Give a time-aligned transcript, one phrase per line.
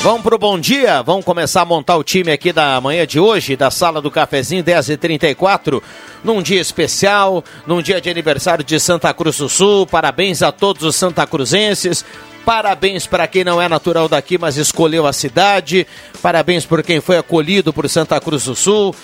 [0.00, 3.56] Vamos pro bom dia, vamos começar a montar o time aqui da manhã de hoje,
[3.56, 5.82] da sala do cafezinho 10h34,
[6.22, 9.88] num dia especial, num dia de aniversário de Santa Cruz do Sul.
[9.88, 12.04] Parabéns a todos os santacruzenses.
[12.44, 15.84] Parabéns para quem não é natural daqui, mas escolheu a cidade.
[16.22, 18.94] Parabéns por quem foi acolhido por Santa Cruz do Sul.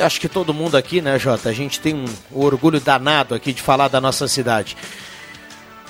[0.00, 1.50] Acho que todo mundo aqui, né, Jota?
[1.50, 4.76] A gente tem um orgulho danado aqui de falar da nossa cidade.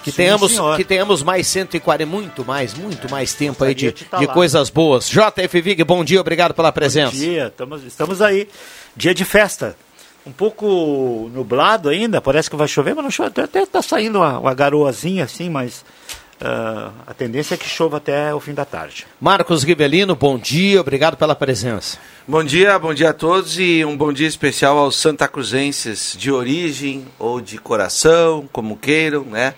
[0.03, 0.77] Que Sim, tenhamos, senhor.
[0.77, 4.27] que tenhamos mais 140, muito mais, muito mais tempo aí de, de lá.
[4.27, 5.09] coisas boas.
[5.09, 7.13] JF Vig, bom dia, obrigado pela presença.
[7.13, 8.49] Bom dia, estamos, estamos aí.
[8.97, 9.77] Dia de festa.
[10.25, 13.41] Um pouco nublado ainda, parece que vai chover, mas não chove.
[13.41, 15.85] Até está saindo uma, uma garoazinha assim, mas
[16.45, 19.07] ah, a tendência é que chova até o fim da tarde.
[19.21, 21.99] Marcos Rivelino, bom dia, obrigado pela presença.
[22.27, 26.33] Bom dia, bom dia a todos e um bom dia especial aos Santa Cruzenses de
[26.33, 29.55] origem ou de coração, como queiram, né?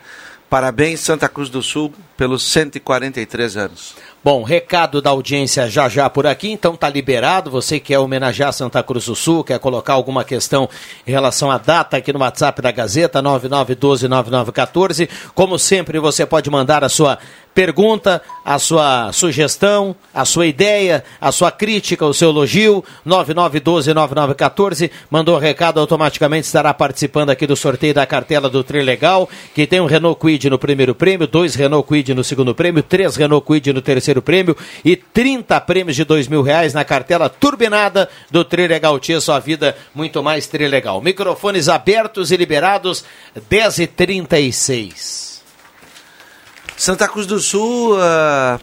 [0.54, 3.94] Parabéns Santa Cruz do Sul pelos 143 anos.
[4.24, 7.50] Bom, recado da audiência já já por aqui, então tá liberado.
[7.50, 10.66] Você quer homenagear Santa Cruz do Sul, quer colocar alguma questão
[11.06, 15.10] em relação à data aqui no WhatsApp da Gazeta, 99129914.
[15.34, 17.18] Como sempre, você pode mandar a sua
[17.54, 24.90] pergunta, a sua sugestão, a sua ideia, a sua crítica, o seu elogio, 99129914.
[25.08, 29.80] Mandou o recado, automaticamente estará participando aqui do sorteio da cartela do Trilegal, que tem
[29.80, 33.72] um Renault Quid no primeiro prêmio, dois Renault Quid no segundo prêmio, três Renault Quid
[33.72, 38.98] no terceiro prêmio e 30 prêmios de dois mil reais na cartela turbinada do Trilegal
[38.98, 41.00] Tia, sua vida muito mais Trilegal.
[41.00, 43.04] Microfones abertos e liberados,
[43.50, 45.40] 10h36.
[46.76, 48.58] Santa Cruz do Sul, ah,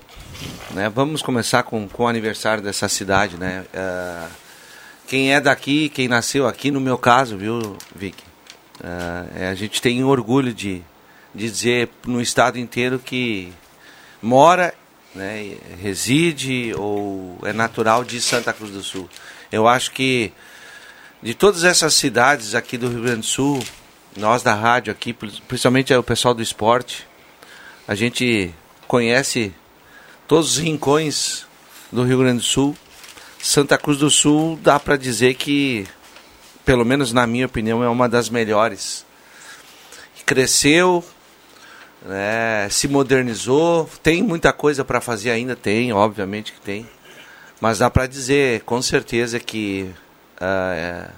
[0.71, 3.63] né, vamos começar com, com o aniversário dessa cidade, né?
[3.73, 4.27] Ah,
[5.07, 8.23] quem é daqui, quem nasceu aqui, no meu caso, viu, Vicky?
[9.35, 10.81] É, a gente tem orgulho de,
[11.33, 13.53] de dizer no estado inteiro que
[14.21, 14.73] mora,
[15.15, 19.09] né, reside ou é natural de Santa Cruz do Sul.
[19.51, 20.31] Eu acho que
[21.21, 23.63] de todas essas cidades aqui do Rio Grande do Sul,
[24.17, 27.07] nós da rádio aqui, principalmente o pessoal do esporte,
[27.87, 28.53] a gente
[28.87, 29.53] conhece
[30.27, 31.45] todos os rincões
[31.91, 32.75] do Rio Grande do Sul.
[33.41, 35.87] Santa Cruz do Sul dá para dizer que,
[36.65, 39.05] pelo menos na minha opinião, é uma das melhores.
[40.25, 41.03] Cresceu,
[42.03, 46.87] né, se modernizou, tem muita coisa para fazer ainda, tem, obviamente que tem.
[47.59, 49.91] Mas dá para dizer com certeza que
[50.39, 51.09] ah, é,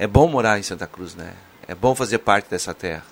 [0.00, 1.32] é bom morar em Santa Cruz, né?
[1.68, 3.04] É bom fazer parte dessa terra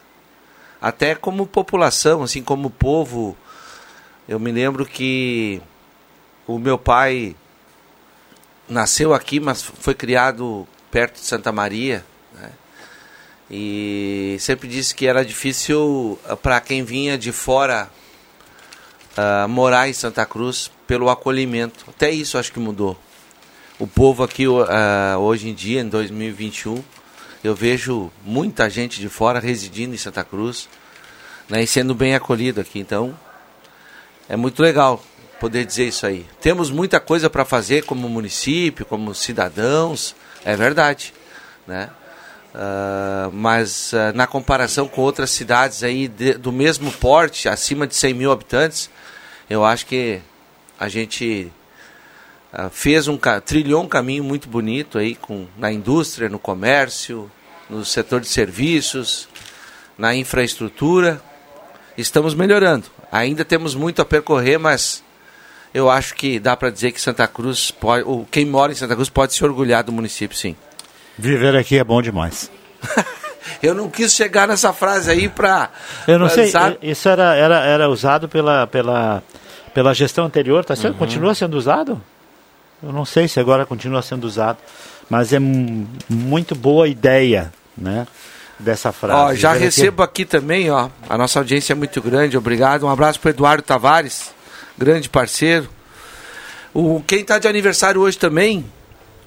[0.80, 3.36] até como população, assim como povo.
[4.28, 5.60] Eu me lembro que
[6.46, 7.34] o meu pai
[8.68, 12.04] nasceu aqui, mas foi criado perto de Santa Maria.
[12.34, 12.50] Né?
[13.50, 17.90] E sempre disse que era difícil para quem vinha de fora
[19.16, 21.84] ah, morar em Santa Cruz pelo acolhimento.
[21.88, 22.96] Até isso acho que mudou.
[23.78, 26.82] O povo aqui ah, hoje em dia, em 2021,
[27.42, 30.68] eu vejo muita gente de fora residindo em Santa Cruz
[31.48, 32.78] né, e sendo bem acolhido aqui.
[32.78, 33.18] Então,
[34.28, 35.02] é muito legal
[35.40, 36.26] poder dizer isso aí.
[36.40, 40.14] Temos muita coisa para fazer como município, como cidadãos,
[40.44, 41.14] é verdade.
[41.66, 41.88] Né?
[42.54, 47.94] Ah, mas ah, na comparação com outras cidades aí de- do mesmo porte, acima de
[47.94, 48.90] 100 mil habitantes,
[49.48, 50.20] eu acho que
[50.80, 51.52] a gente
[52.52, 57.30] ah, fez um trilhou um caminho muito bonito aí com na indústria, no comércio,
[57.68, 59.28] no setor de serviços,
[59.96, 61.20] na infraestrutura.
[61.96, 62.86] Estamos melhorando.
[63.12, 65.02] Ainda temos muito a percorrer, mas
[65.74, 68.94] eu acho que dá para dizer que Santa Cruz pode, ou quem mora em Santa
[68.94, 70.56] Cruz pode se orgulhar do município, sim.
[71.18, 72.50] Viver aqui é bom demais.
[73.62, 75.70] Eu não quis chegar nessa frase aí para
[76.06, 76.52] Eu não sei,
[76.82, 79.22] isso era, era, era usado pela, pela,
[79.74, 82.00] pela gestão anterior, tá sendo, continua sendo usado?
[82.82, 84.58] Eu não sei se agora continua sendo usado,
[85.10, 88.06] mas é mu- muito boa ideia, né,
[88.58, 89.18] dessa frase.
[89.18, 90.88] Ó, já Viver aqui- recebo aqui também, ó.
[91.08, 92.86] A nossa audiência é muito grande, obrigado.
[92.86, 94.32] Um abraço para Eduardo Tavares,
[94.76, 95.68] grande parceiro.
[96.72, 98.64] O, quem está de aniversário hoje também,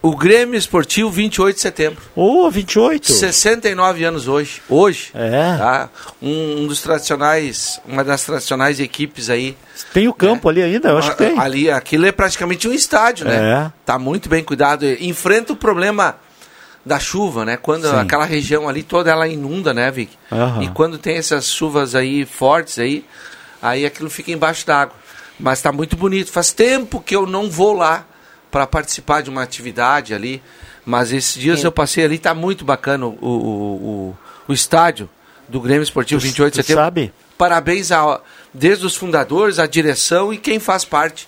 [0.01, 2.01] o Grêmio Esportivo 28 de setembro.
[2.15, 3.11] Ô, 28.
[3.11, 4.61] 69 anos hoje.
[4.67, 5.11] Hoje.
[5.13, 5.57] É.
[5.57, 5.89] Tá?
[6.21, 9.55] Um, um dos tradicionais, uma das tradicionais equipes aí.
[9.93, 11.37] Tem o campo ali ainda, eu acho que tem.
[11.37, 13.35] Ali, aquilo é praticamente um estádio, né?
[13.35, 13.71] É.
[13.85, 14.85] Tá muito bem cuidado.
[14.99, 16.15] Enfrenta o problema
[16.83, 17.57] da chuva, né?
[17.57, 17.95] Quando Sim.
[17.95, 20.17] aquela região ali toda ela inunda, né, Vic?
[20.31, 20.63] Aham.
[20.63, 23.05] E quando tem essas chuvas aí fortes aí,
[23.61, 24.95] aí aquilo fica embaixo d'água.
[25.39, 26.31] Mas está muito bonito.
[26.31, 28.05] Faz tempo que eu não vou lá
[28.51, 30.41] para participar de uma atividade ali.
[30.85, 34.17] Mas esses dias eu passei ali, tá muito bacana o, o, o,
[34.47, 35.09] o estádio
[35.47, 36.83] do Grêmio Esportivo Tu- 28 de setembro.
[36.83, 37.13] sabe?
[37.37, 38.19] Parabéns a,
[38.53, 41.27] desde os fundadores, a direção e quem faz parte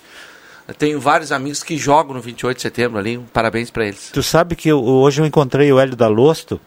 [0.68, 3.18] Eu tenho vários amigos que jogam no 28 de setembro ali.
[3.18, 4.10] Um parabéns para eles.
[4.12, 6.60] Tu sabe que eu, hoje eu encontrei o Hélio da Losto.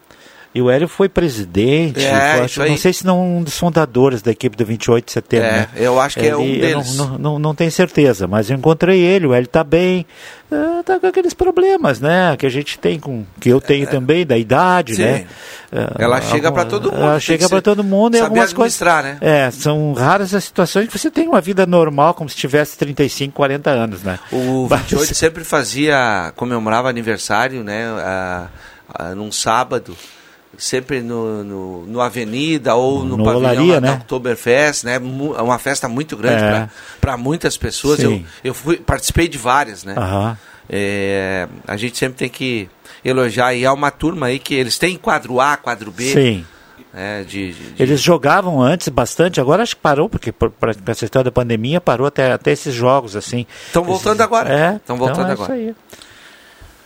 [0.57, 4.31] E o Hélio foi presidente, é, foi, não sei se não um dos fundadores da
[4.31, 5.45] equipe do 28 de setembro.
[5.45, 5.69] É, né?
[5.75, 6.97] eu acho que ele, é um deles.
[6.97, 10.03] Não, não, não, não, tenho certeza, mas eu encontrei ele, o Hélio está bem,
[10.79, 14.25] está com aqueles problemas, né, que a gente tem, com, que eu tenho é, também,
[14.25, 15.03] da idade, sim.
[15.03, 15.27] né.
[15.99, 17.03] Ela chega para todo mundo.
[17.03, 18.81] Ela chega para todo mundo e algumas coisas.
[18.81, 19.17] Né?
[19.21, 23.31] É, são raras as situações que você tem uma vida normal, como se tivesse 35,
[23.31, 24.17] 40 anos, né.
[24.31, 25.09] O 28 mas...
[25.15, 28.47] sempre fazia, comemorava aniversário, né, a,
[28.91, 29.95] a, num sábado
[30.57, 33.91] sempre no, no, no, Avenida ou no, no pavilhão Olaria, né?
[33.93, 34.95] Oktoberfest, né?
[34.95, 36.69] É uma festa muito grande é.
[36.99, 37.99] para muitas pessoas.
[37.99, 39.95] Eu, eu fui, participei de várias, né?
[39.97, 40.35] Uhum.
[40.69, 42.67] É, a gente sempre tem que
[43.05, 46.03] elogiar e há uma turma aí que eles têm quadro A, quadro B.
[46.11, 46.45] Sim.
[46.93, 51.25] É, de, de, Eles jogavam antes bastante, agora acho que parou, porque para essa história
[51.25, 53.45] da pandemia parou até, até esses jogos assim.
[53.67, 54.51] Estão voltando agora.
[54.51, 55.55] É, estão voltando então é agora.
[55.55, 55.75] Isso aí.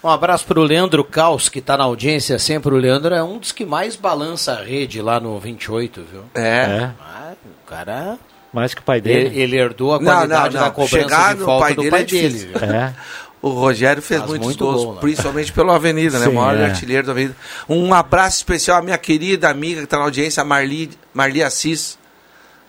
[0.04, 2.74] Um abraço para o Leandro Caos, que está na audiência sempre.
[2.74, 6.24] O Leandro é um dos que mais balança a rede lá no 28, viu?
[6.34, 6.42] É.
[6.42, 6.92] é.
[7.00, 8.18] Ah, o cara.
[8.52, 9.28] Mais que o pai dele.
[9.28, 10.68] Ele, ele herdou a qualidade não, não, não.
[10.68, 12.52] da cobrança Chegar de falta pai do pai é dele.
[12.62, 12.94] É.
[13.42, 16.26] O Rogério fez muitos muito gols, bom, principalmente pela Avenida, né?
[16.26, 16.66] Sim, o maior é.
[16.66, 17.36] artilheiro da Avenida.
[17.68, 21.98] Um abraço especial à minha querida amiga que está na audiência, Marli, Marli Assis.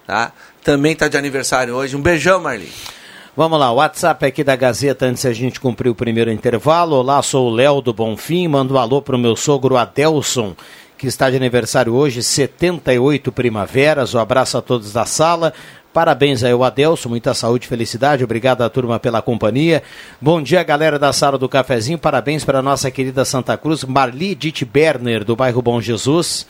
[0.06, 0.32] Tá?
[0.64, 1.94] Também está de aniversário hoje.
[1.94, 2.73] Um beijão, Marli.
[3.34, 6.96] Vamos lá, o WhatsApp aqui da Gazeta antes a gente cumprir o primeiro intervalo.
[6.96, 10.55] Olá, sou o Léo do Bonfim, mando um alô para o meu sogro Adelson,
[10.99, 14.14] que está de aniversário hoje, 78 primaveras.
[14.14, 15.55] Um abraço a todos da sala.
[15.94, 18.23] Parabéns aí ao Adelson, muita saúde e felicidade.
[18.23, 19.82] Obrigado à turma pela companhia.
[20.20, 21.99] Bom dia, galera da sala do cafezinho.
[21.99, 26.46] Parabéns para a nossa querida Santa Cruz, Marli Ditt Berner, do bairro Bom Jesus.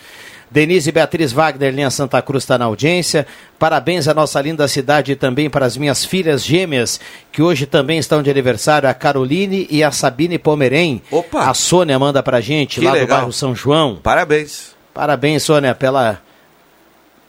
[0.53, 3.27] Denise Beatriz Wagner, linha Santa Cruz, está na audiência.
[3.59, 7.01] Parabéns à nossa linda cidade e também para as minhas filhas gêmeas,
[7.33, 11.01] que hoje também estão de aniversário, a Caroline e a Sabine Pomerém.
[11.11, 11.49] Opa!
[11.49, 13.07] A Sônia manda para gente, que lá legal.
[13.07, 13.97] do bairro São João.
[14.03, 14.77] Parabéns.
[14.93, 16.21] Parabéns, Sônia, pela,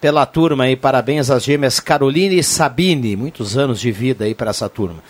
[0.01, 0.75] pela turma aí.
[0.75, 3.15] Parabéns às gêmeas Caroline e Sabine.
[3.15, 5.01] Muitos anos de vida aí para essa turma.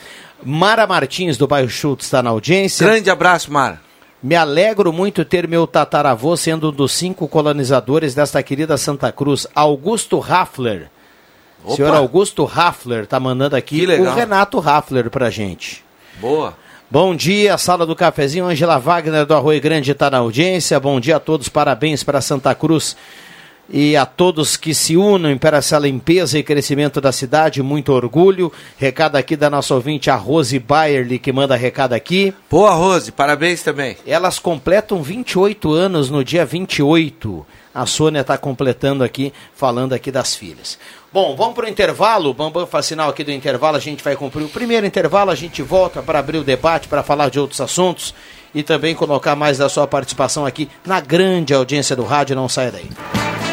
[0.45, 2.86] Mara Martins, do bairro Schultz, está na audiência.
[2.86, 3.81] Grande abraço, Mara.
[4.24, 9.46] Me alegro muito ter meu tataravô sendo um dos cinco colonizadores desta querida Santa Cruz,
[9.54, 10.90] Augusto Raffler.
[11.62, 11.75] Opa.
[11.75, 15.84] Senhor Augusto Raffler está mandando aqui o Renato Raffler para gente.
[16.22, 16.56] Boa.
[16.90, 18.46] Bom dia, sala do cafezinho.
[18.46, 20.80] Angela Wagner do Arroio Grande está na audiência.
[20.80, 22.96] Bom dia a todos, parabéns para Santa Cruz
[23.69, 28.51] e a todos que se unam para essa limpeza e crescimento da cidade, muito orgulho.
[28.77, 32.33] Recado aqui da nossa ouvinte, a Rose Bayerly, que manda recado aqui.
[32.50, 33.98] Boa, Rose, parabéns também.
[34.06, 37.45] Elas completam 28 anos no dia 28.
[37.74, 40.77] A Sônia está completando aqui, falando aqui das filhas.
[41.12, 42.30] Bom, vamos para o intervalo.
[42.30, 43.77] O Bambam faz sinal aqui do intervalo.
[43.77, 45.31] A gente vai cumprir o primeiro intervalo.
[45.31, 48.13] A gente volta para abrir o debate, para falar de outros assuntos
[48.54, 52.36] e também colocar mais da sua participação aqui na grande audiência do rádio.
[52.36, 53.53] Não saia daí.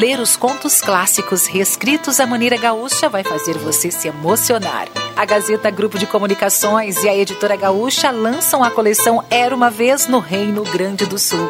[0.00, 4.88] Ler os contos clássicos reescritos à maneira gaúcha vai fazer você se emocionar.
[5.14, 10.06] A Gazeta Grupo de Comunicações e a Editora Gaúcha lançam a coleção Era uma Vez
[10.06, 11.46] no Reino Grande do Sul.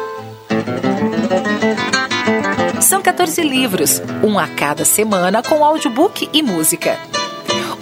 [2.81, 6.99] São 14 livros, um a cada semana com audiobook e música.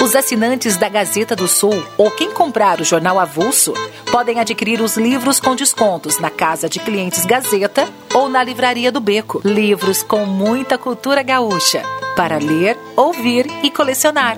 [0.02, 3.74] Os assinantes da Gazeta do Sul ou quem comprar o jornal avulso
[4.12, 9.02] podem adquirir os livros com descontos na Casa de Clientes Gazeta ou na Livraria do
[9.02, 9.42] Beco.
[9.44, 11.84] Livros com muita cultura gaúcha
[12.16, 14.38] para ler, ouvir e colecionar.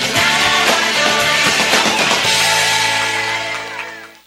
[0.00, 0.39] Now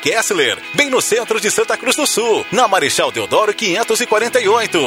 [0.00, 4.78] Kessler, bem no centro de Santa Cruz do Sul, na Marechal Deodoro 548.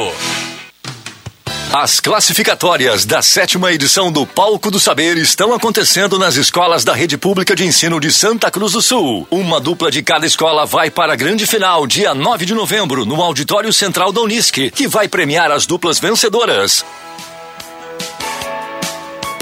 [1.72, 7.16] As classificatórias da sétima edição do Palco do Saber estão acontecendo nas escolas da Rede
[7.16, 9.28] Pública de Ensino de Santa Cruz do Sul.
[9.30, 13.22] Uma dupla de cada escola vai para a grande final, dia 9 de novembro, no
[13.22, 16.84] Auditório Central da Unisc, que vai premiar as duplas vencedoras.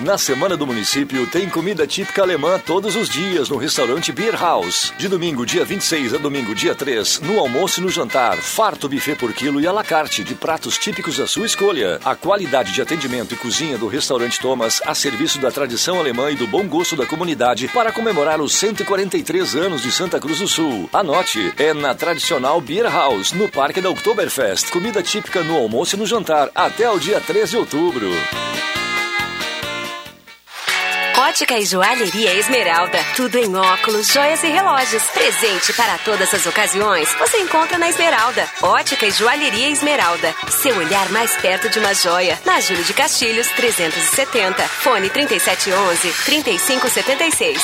[0.00, 4.94] Na Semana do Município tem comida típica alemã todos os dias no restaurante Beer House.
[4.96, 9.14] De domingo, dia 26 a domingo, dia 3, no almoço e no jantar, farto buffet
[9.16, 12.00] por quilo e à la carte de pratos típicos da sua escolha.
[12.02, 16.34] A qualidade de atendimento e cozinha do restaurante Thomas a serviço da tradição alemã e
[16.34, 20.88] do bom gosto da comunidade para comemorar os 143 anos de Santa Cruz do Sul.
[20.94, 24.70] Anote, é na tradicional Beer House, no Parque da Oktoberfest.
[24.70, 28.10] Comida típica no almoço e no jantar, até o dia 3 de outubro.
[31.20, 32.98] Ótica e Joalheria Esmeralda.
[33.14, 35.02] Tudo em óculos, joias e relógios.
[35.08, 37.12] Presente para todas as ocasiões.
[37.18, 38.48] Você encontra na Esmeralda.
[38.62, 40.34] Ótica e Joalheria Esmeralda.
[40.48, 42.40] Seu olhar mais perto de uma joia.
[42.46, 44.62] Na Júlio de Castilhos, 370.
[44.66, 47.62] Fone 3711 3576.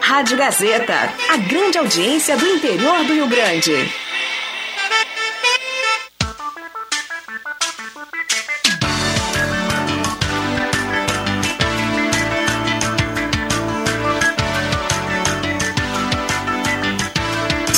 [0.00, 1.12] Rádio Gazeta.
[1.28, 3.92] A grande audiência do interior do Rio Grande.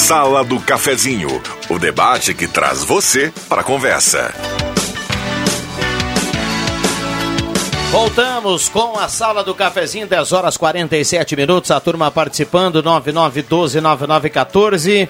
[0.07, 4.33] Sala do Cafezinho, o debate que traz você para a conversa.
[7.91, 11.73] Voltamos com a Sala do Cafezinho, 10 horas 47 minutos.
[11.73, 15.09] A turma participando, 9912-9914.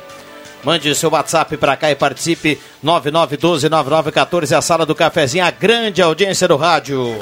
[0.65, 4.57] Mande seu WhatsApp para cá e participe, 9912-9914.
[4.57, 7.21] A Sala do Cafezinho, a grande audiência do rádio.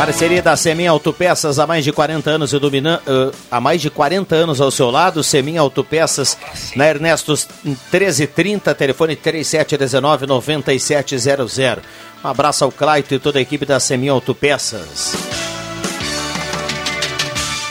[0.00, 4.34] Parceria da Semin Autopeças há mais de 40 anos ilumina, uh, há mais de 40
[4.34, 6.38] anos ao seu lado, Semin Autopeças
[6.74, 11.58] na Ernesto 1330, telefone 3719 9700.
[12.24, 15.14] Um abraço ao Claito e toda a equipe da Semin Autopeças.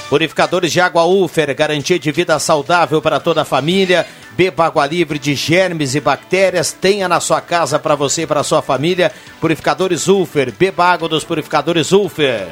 [0.07, 4.05] Purificadores de água Ufer, garantia de vida saudável para toda a família.
[4.39, 6.72] Beba água livre de germes e bactérias.
[6.72, 9.12] Tenha na sua casa para você e para sua família.
[9.41, 10.53] Purificadores Ufer.
[10.58, 12.48] Beba água dos purificadores Ufer.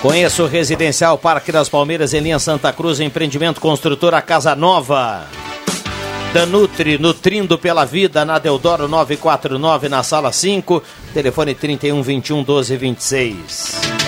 [0.00, 5.26] Conheça o Residencial Parque das Palmeiras em linha Santa Cruz, empreendimento construtora Casa Nova.
[6.32, 14.03] Danutri, nutrindo pela vida, na Deodoro 949, na sala 5, telefone 31 21 12 26.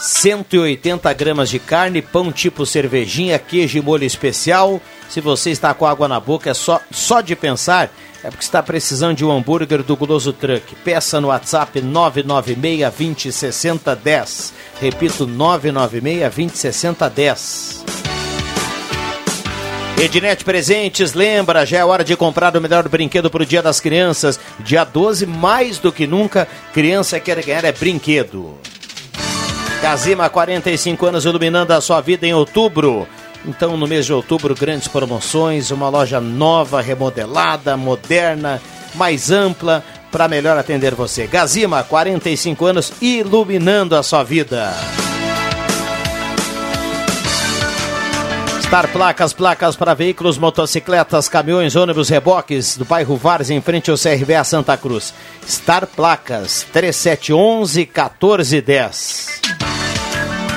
[0.00, 4.80] 180 gramas de carne, pão tipo cervejinha, queijo e molho especial.
[5.08, 7.92] Se você está com água na boca, é só, só de pensar,
[8.24, 10.74] é porque está precisando de um hambúrguer do Guloso Truck.
[10.76, 14.54] Peça no WhatsApp 996 20 60 10.
[14.80, 17.84] Repito, 996 20 60 10.
[19.98, 23.80] Ednet Presentes, lembra, já é hora de comprar o melhor brinquedo para o Dia das
[23.80, 24.40] Crianças.
[24.60, 28.58] Dia 12, mais do que nunca, criança quer ganhar é brinquedo.
[29.80, 33.08] Casima, 45 anos iluminando a sua vida em outubro.
[33.46, 38.60] Então, no mês de outubro, grandes promoções, uma loja nova, remodelada, moderna,
[38.94, 39.82] mais ampla,
[40.12, 41.26] para melhor atender você.
[41.26, 44.74] Gazima, 45 anos, iluminando a sua vida.
[48.62, 53.96] Star Placas, placas para veículos, motocicletas, caminhões, ônibus, reboques, do bairro Vars, em frente ao
[53.96, 55.12] CRBA Santa Cruz.
[55.44, 59.69] Star Placas, 3711-1410.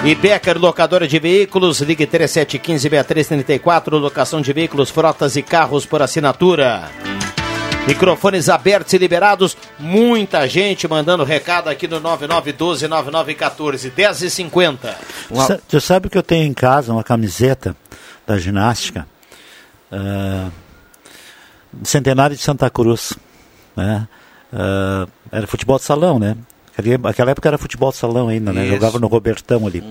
[0.05, 6.89] E Becker, locadora de veículos, ligue 3715-6334, locação de veículos, frotas e carros por assinatura.
[7.87, 14.93] Microfones abertos e liberados, muita gente mandando recado aqui no 9912-9914, 10h50.
[15.47, 17.73] Sa- Tu sabe que eu tenho em casa uma camiseta
[18.27, 19.07] da ginástica,
[19.91, 20.49] ah,
[21.83, 23.13] centenário de Santa Cruz,
[23.75, 24.05] né?
[24.51, 26.35] Ah, era futebol de salão, né?
[26.77, 28.63] Aquela- Aquela época era futebol salão ainda, né?
[28.63, 28.73] Isso.
[28.73, 29.83] Jogava no Robertão ali.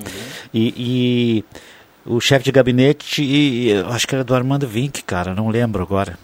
[0.53, 1.45] E, e
[2.05, 6.19] o chefe de gabinete, e, acho que era do Armando Vink, cara, não lembro agora.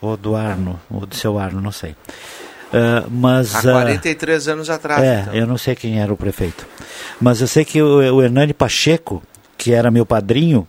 [0.00, 1.96] Ou do Arno, ou do seu Arno, não sei.
[2.72, 5.02] Ah, mas, Há ah, 43 anos atrás.
[5.02, 5.34] é, então.
[5.34, 6.66] eu não sei quem era o prefeito.
[7.20, 9.22] Mas eu sei que o, o Hernani Pacheco,
[9.56, 10.66] que era meu padrinho,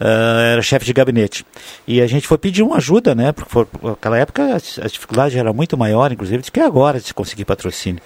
[0.00, 1.44] ah, era chefe de gabinete.
[1.86, 3.32] E a gente foi pedir uma ajuda, né?
[3.32, 7.06] Porque foi- naquela época a, a dificuldade era muito maior, inclusive, do que agora de
[7.06, 8.02] se conseguir patrocínio.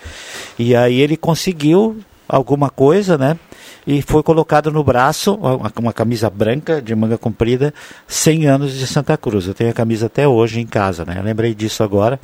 [0.58, 3.38] E aí ele conseguiu alguma coisa, né?
[3.86, 7.72] E foi colocado no braço uma, uma camisa branca de manga comprida,
[8.06, 9.46] 100 anos de Santa Cruz.
[9.46, 11.14] Eu tenho a camisa até hoje em casa, né?
[11.18, 12.20] Eu lembrei disso agora,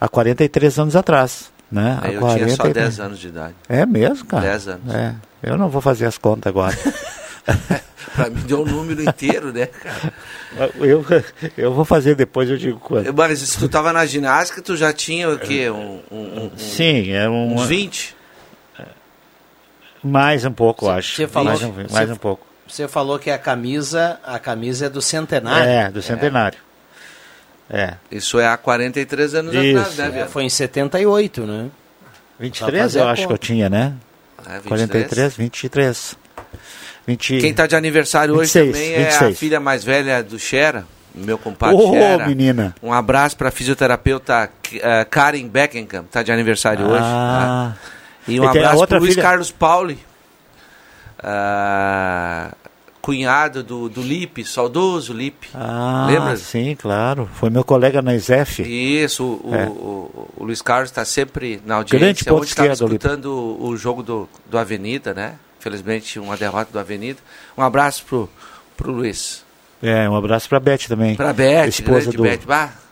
[0.00, 1.50] há 43 anos atrás.
[1.68, 1.98] Né?
[2.00, 2.74] Há eu tinha só 43.
[2.74, 3.54] 10 anos de idade.
[3.68, 4.44] É mesmo, cara?
[4.44, 4.94] 10 anos.
[4.94, 5.14] É.
[5.42, 6.76] Eu não vou fazer as contas agora.
[8.14, 10.12] pra mim deu o número inteiro, né, cara?
[10.80, 11.04] eu,
[11.56, 13.12] eu vou fazer depois, eu digo quanto.
[13.14, 15.70] Mas se tu tava na ginástica, tu já tinha o quê?
[15.70, 17.54] Um, um, um- Sim, é um.
[17.54, 18.16] uns 20?
[20.02, 21.16] Mais um pouco, acho.
[21.16, 22.46] Você falou, mais um, você- mais um pouco.
[22.68, 25.68] Você falou que a camisa, a camisa é do centenário.
[25.68, 26.58] É, do centenário.
[27.68, 27.94] É.
[28.10, 29.78] Isso é há 43 anos Isso.
[29.78, 31.68] atrás, né, É, foi em 78, né?
[32.38, 33.34] 23 fazer eu acho que conta.
[33.34, 33.94] eu tinha, né?
[34.46, 34.68] É, 23.
[34.68, 36.16] 43, 23.
[37.06, 37.38] 20...
[37.38, 39.38] Quem tá de aniversário hoje 26, também é a 26.
[39.38, 40.84] filha mais velha do Xera,
[41.14, 42.26] meu compadre Ô, Xera.
[42.26, 42.74] menina.
[42.82, 47.02] Um abraço pra fisioterapeuta eh, Karen Beckenham, tá de aniversário hoje.
[47.04, 47.74] Ah.
[47.74, 47.90] tá?
[48.28, 49.98] E um E a abraço outra pro Luiz filha- Carlos Pauli,
[51.22, 52.52] ah,
[53.00, 55.48] cunhado do, do Lipe, saudoso Lipe.
[55.54, 56.36] Ah, Lembra?
[56.36, 57.28] sim, claro.
[57.34, 58.62] Foi meu colega na ISEF.
[58.62, 59.66] Isso, o, É.
[59.66, 62.24] o, o- o Luiz Carlos está sempre na Grande audiência.
[62.32, 62.82] ponto Ontem estava Lipe.
[62.84, 65.34] escutando o, o jogo do, do Avenida, né?
[65.70, 67.18] Felizmente, uma derrota do Avenida.
[67.58, 68.30] Um abraço pro,
[68.76, 69.44] pro Luiz.
[69.82, 71.16] É, um abraço pra Beth também.
[71.16, 72.38] Pra Beth, esposa do, Beth.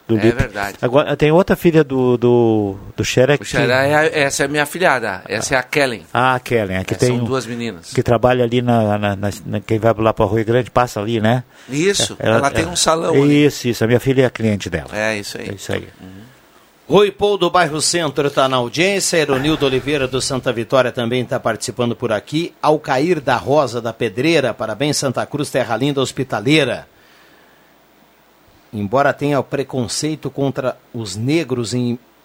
[0.08, 0.36] Do é Lipe.
[0.36, 0.76] verdade.
[0.82, 3.40] Agora, tem outra filha do, do, do Xerec.
[3.40, 5.22] O Xará é a- essa é a minha filhada.
[5.26, 6.04] Essa é a Kellen.
[6.12, 7.92] Ah, a Kellen, é que É, tem são um- duas meninas.
[7.92, 11.20] que trabalha ali na, na, na- na- quem vai lá para Rio Grande passa ali,
[11.20, 11.42] né?
[11.70, 13.46] Isso, É, ela, tem um salão ali.
[13.46, 14.88] Isso, isso, a minha filha é a cliente dela.
[14.92, 15.48] É isso aí.
[15.48, 15.88] É isso aí.
[16.86, 21.40] Rui Paul do bairro Centro está na audiência, Eronildo Oliveira do Santa Vitória também está
[21.40, 26.86] participando por aqui, Alcair da Rosa da Pedreira, parabéns Santa Cruz, Terra Linda Hospitaleira.
[28.70, 31.72] Embora tenha preconceito contra os negros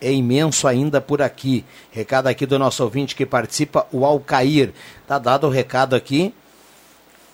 [0.01, 1.63] é imenso ainda por aqui.
[1.89, 4.73] Recado aqui do nosso ouvinte que participa, o Alcair.
[5.07, 6.33] Tá dado o recado aqui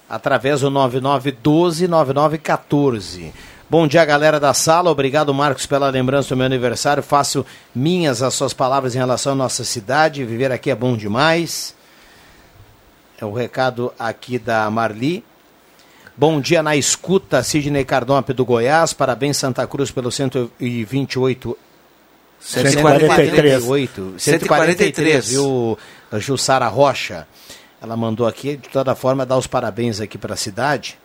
[0.07, 3.33] através do 9912-9914.
[3.67, 4.91] Bom dia, galera da sala.
[4.91, 7.01] Obrigado, Marcos, pela lembrança do meu aniversário.
[7.01, 10.23] Faço minhas as suas palavras em relação à nossa cidade.
[10.23, 11.75] Viver aqui é bom demais.
[13.19, 15.23] É o recado aqui da Marli.
[16.15, 18.93] Bom dia na escuta, Sidney Cardompe do Goiás.
[18.93, 21.57] Parabéns, Santa Cruz, pelo 128.
[22.39, 23.63] 143.
[23.63, 25.29] 143, 143.
[25.29, 25.75] viu,
[26.11, 27.27] a Jussara Rocha?
[27.81, 30.99] Ela mandou aqui, de toda forma, dar os parabéns aqui para a cidade.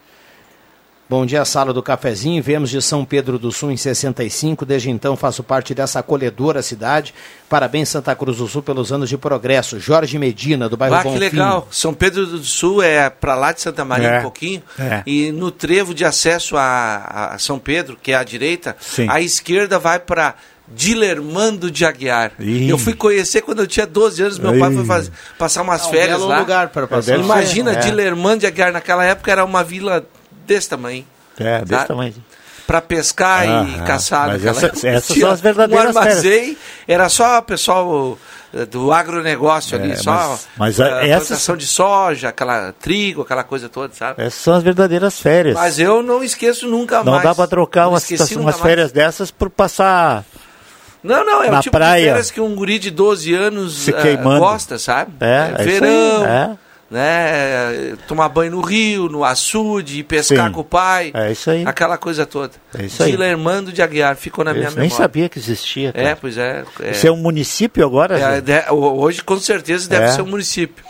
[1.11, 2.40] Bom dia, sala do cafezinho.
[2.40, 4.64] Viemos de São Pedro do Sul em 65.
[4.64, 7.12] Desde então faço parte dessa acolhedora cidade.
[7.49, 9.81] Parabéns, Santa Cruz do Sul, pelos anos de progresso.
[9.81, 11.18] Jorge Medina, do bairro Ah, que Bonfim.
[11.18, 11.66] legal.
[11.68, 14.62] São Pedro do Sul é para lá de Santa Maria É, um pouquinho.
[14.79, 15.03] é.
[15.05, 19.09] E no trevo de acesso a, a São Pedro, que é à direita, Sim.
[19.11, 20.37] a esquerda vai para
[20.73, 22.31] Dilermando de Aguiar.
[22.38, 22.68] Ih.
[22.70, 24.77] Eu fui conhecer quando eu tinha 12 anos, meu pai Ih.
[24.77, 26.38] foi faz- passar umas É um férias lá.
[26.38, 27.18] lugar para passar.
[27.18, 27.77] Imagina, é.
[27.81, 30.07] Dilermando de Aguiar naquela época era uma vila
[30.50, 31.04] desse tamanho.
[31.38, 31.84] É, desse Tá?
[31.84, 32.14] tamanho.
[32.66, 33.84] Para pescar e Aham.
[33.84, 38.18] caçar Mas naquela essa- essas são as verdadeiras Um armazém, era só o pessoal
[38.52, 42.72] eh, do agronegócio ali, É, só mas- mas eh, a- essas- plantação de soja, aquela
[42.80, 44.20] trigo, aquela coisa toda, sabe?
[44.22, 45.54] Essas são as verdadeiras férias.
[45.54, 47.24] Mas eu não esqueço nunca não mais.
[47.24, 48.66] dá para trocar Não umas, esqueci situação- umas mais.
[48.68, 50.24] férias dessas por passar.
[51.02, 52.02] Não, não, é na o tipo praia.
[52.02, 54.40] de férias que um guri de 12 anos Se queimando.
[54.40, 55.12] gosta, sabe?
[55.20, 56.58] É, é isso aí, verão, é.
[56.90, 57.96] Né?
[58.09, 60.53] Tomar banho no rio, no açude, pescar Sim.
[60.53, 61.11] com o pai.
[61.14, 61.64] É isso aí.
[61.64, 62.53] Aquela coisa toda.
[62.76, 63.12] É isso aí.
[63.12, 64.96] Dilermando de Aguiar, ficou na minha Eu nem memória.
[64.96, 65.90] sabia que existia.
[65.94, 66.18] É, cara.
[66.20, 66.64] pois é.
[66.83, 66.90] é.
[66.90, 68.18] Isso é um município agora?
[68.18, 70.09] É, de- hoje, com certeza, deve É.
[70.09, 70.85] ser um município.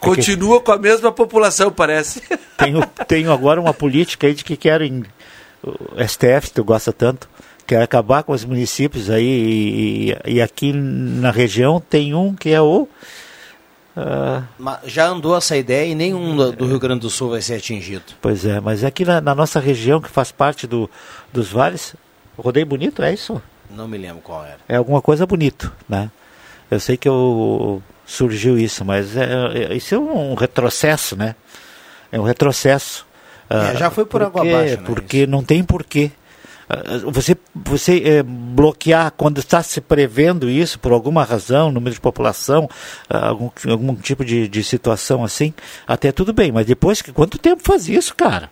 [0.00, 2.22] Continua com a mesma população, parece.
[2.58, 5.04] Tenho, tenho agora uma política aí de que querem.
[5.62, 7.28] O STF, tu gosta tanto,
[7.66, 10.12] quer acabar com os municípios aí.
[10.26, 12.88] E- e aqui na região tem um que é o.
[13.98, 17.42] ah, Mas já andou essa ideia e nenhum do- do Rio Grande do Sul vai
[17.42, 18.04] ser atingido.
[18.20, 20.88] pois é, mas aqui na, na nossa região, que faz parte do,
[21.32, 21.94] dos vales,
[22.36, 23.40] rodeio bonito, é isso?
[23.70, 24.58] Não me lembro qual era.
[24.68, 26.10] É alguma coisa bonito, né?
[26.70, 29.26] Eu sei que eu, surgiu isso, mas é,
[29.70, 31.34] é- isso é um retrocesso, né?
[32.10, 33.06] É um retrocesso.
[33.50, 36.10] É, Ah, já foi por água abaixo, né, Porque não tem porquê.
[36.68, 42.00] Ah, Você, você eh, bloquear quando está se prevendo isso por alguma razão, número de
[42.00, 42.68] população,
[43.08, 45.54] ah, algum, algum tipo de, de situação assim,
[45.86, 48.50] até tudo bem, mas depois que quanto tempo faz isso, cara?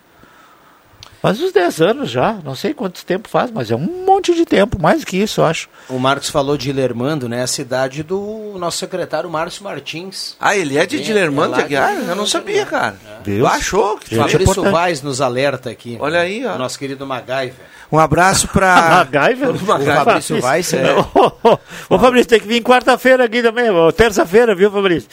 [1.22, 4.44] Faz uns 10 anos já, não sei quanto tempo faz, mas é um monte de
[4.44, 5.68] tempo, mais que isso, eu acho.
[5.88, 7.42] O Marcos falou de Lermando, né?
[7.42, 10.36] A cidade do nosso secretário Márcio Martins.
[10.38, 12.96] Ah, ele é de É, Dilermando é de Eu não sabia, cara.
[13.24, 13.40] Deus.
[13.40, 13.96] Tu achou?
[13.98, 14.70] Que Gente, tu- Fabrício.
[14.70, 15.96] Vaz nos alerta aqui.
[15.98, 16.54] Olha aí, ó.
[16.54, 17.54] O nosso querido MacGyver.
[17.90, 18.48] Um abraço.
[18.54, 19.50] MacGyver?
[19.50, 20.92] O Fabrício Vaz, é.
[20.94, 21.58] Ô, ô,
[21.90, 25.08] ô, Fabrício, tem que vir quarta-feira aqui também, terça-feira, viu, Fabrício?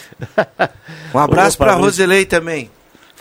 [1.13, 1.85] Um abraço pra Fabrício.
[1.91, 2.71] Roselei também.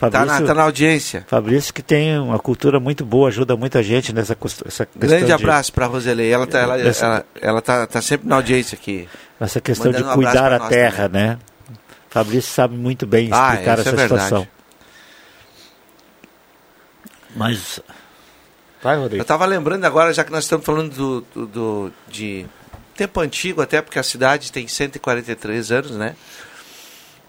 [0.00, 1.24] Tá na, Fabrício, tá na audiência.
[1.28, 4.32] Fabrício que tem uma cultura muito boa, ajuda muita gente nessa
[4.66, 6.32] essa questão Grande de- abraço pra Roselei.
[6.32, 9.06] Ela tá, ela, Essa- ela, ela tá, tá sempre na audiência aqui.
[9.38, 11.38] Essa questão de Mandando um cuidar pra a terra, né?
[12.10, 14.02] Fabrício sabe muito bem Ah, explicar é essa verdade.
[14.22, 14.48] situação.
[17.36, 17.80] Mas.
[18.82, 19.20] Vai, Rodrigo.
[19.22, 22.46] Eu tava lembrando agora, já que nós estamos falando do, do, do- de
[22.96, 26.14] tempo antigo, até porque a cidade tem 143 anos, né?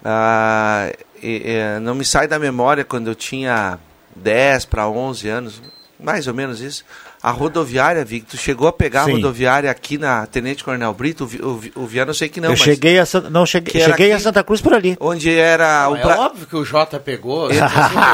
[0.04, 3.80] Ah, e- e, não me sai da memória quando eu tinha
[4.16, 5.62] 10 para 11 anos,
[6.00, 6.84] mais ou menos isso.
[7.24, 9.12] A rodoviária, Victor, chegou a pegar Sim.
[9.12, 11.24] a rodoviária aqui na Tenente Coronel Brito?
[11.42, 11.48] O,
[11.80, 14.20] o, o Viano eu sei que não, eu mas cheguei a não cheguei, cheguei a?
[14.20, 14.98] Santa Cruz por ali.
[15.00, 17.48] onde era o é Bra- óbvio que o Jota pegou.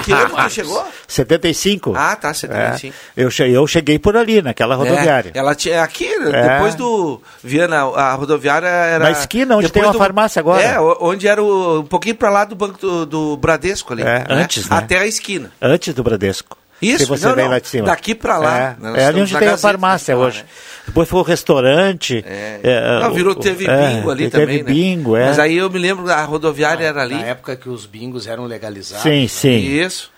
[0.06, 0.86] Que ano que chegou?
[1.08, 1.94] 75.
[1.98, 2.96] Ah, tá, É, 75.
[3.18, 5.32] eu, che- eu cheguei por ali, naquela rodoviária.
[5.34, 6.54] É, ela tinha aqui, É.
[6.54, 9.06] depois do Viana, a rodoviária era.
[9.06, 10.62] Na esquina, onde depois tem uma farmácia agora.
[10.62, 14.04] É, onde era o, um pouquinho pra lá do banco do, do Bradesco ali.
[14.04, 14.26] É, né?
[14.30, 14.78] antes, né?
[14.78, 15.52] Até a esquina.
[15.60, 16.59] Antes do Bradesco.
[16.82, 17.86] Isso, Se você não, vem não, lá de cima.
[17.86, 18.78] daqui pra lá.
[18.96, 20.40] É, é ali onde tem a farmácia lá, hoje.
[20.44, 20.46] né?
[20.88, 22.24] Depois foi o restaurante.
[22.28, 22.60] É.
[22.64, 24.72] é, Não, virou, o- teve é, bingo ali teve também, né?
[24.72, 25.26] bingo, é.
[25.28, 27.16] Mas aí eu me lembro, a rodoviária era ali.
[27.16, 29.04] Na época que os bingos eram legalizados.
[29.04, 29.50] Sim, sim.
[29.58, 30.10] Isso.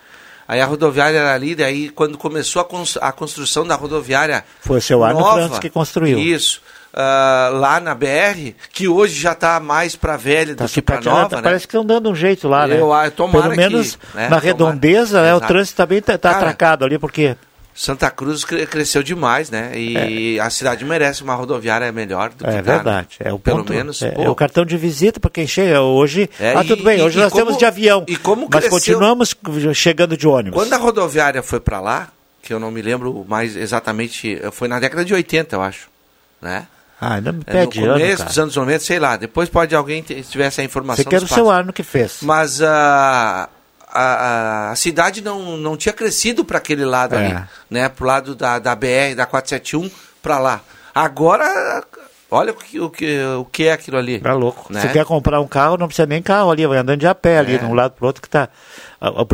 [0.48, 4.44] Aí a rodoviária era ali, daí quando começou a, cons- a construção da rodoviária.
[4.60, 6.18] Foi o seu Arno nova, Franz que construiu.
[6.18, 6.60] Isso.
[6.94, 10.96] Ah, lá na BR, que hoje já está mais para velha Tá do que para
[10.96, 11.42] super- nova, né?
[11.42, 12.78] Parece que estão dando um jeito lá, né?
[12.80, 14.44] Eu, ah, tomara Pelo menos que, né, na tomara.
[14.44, 17.36] redondeza, né, o trânsito também está tá Cara, atracado ali, porque
[17.74, 19.72] Santa Cruz cre- cresceu demais, né?
[19.74, 23.08] E a cidade merece uma rodoviária melhor do que é tá, verdade.
[23.18, 23.30] né?
[23.30, 26.28] É o Pelo ponto, menos, é, é o cartão de visita para quem chega hoje.
[26.38, 28.04] É, ah, e- tudo bem, e- hoje e nós como- temos de avião.
[28.06, 29.34] e como mas cresceu- continuamos
[29.72, 30.60] chegando de ônibus.
[30.62, 32.08] Quando a rodoviária foi para lá,
[32.42, 35.88] que eu não me lembro mais exatamente, foi na década de 80, eu acho,
[36.42, 36.66] né?
[37.04, 38.28] Ah, ainda me no pede ano, começo cara.
[38.28, 39.16] dos anos 90, sei lá.
[39.16, 41.02] Depois pode alguém ter, tiver essa informação.
[41.02, 41.50] Você quer o seu.
[41.50, 42.18] Arno que fez.
[42.22, 43.48] Mas a,
[43.92, 47.18] a, a cidade não, não tinha crescido para aquele lado É.
[47.26, 47.88] ali, né?
[47.88, 49.90] Pro lado da, da BR, da 471,
[50.22, 50.60] para lá.
[50.94, 51.82] Agora,
[52.30, 54.20] olha o que, o que, o que é aquilo ali.
[54.20, 54.72] Tá louco.
[54.72, 54.80] né?
[54.80, 57.38] Você quer comprar um carro, não precisa nem carro ali, vai andando de a pé
[57.38, 57.58] ali, É.
[57.58, 58.48] de um lado para o outro que está.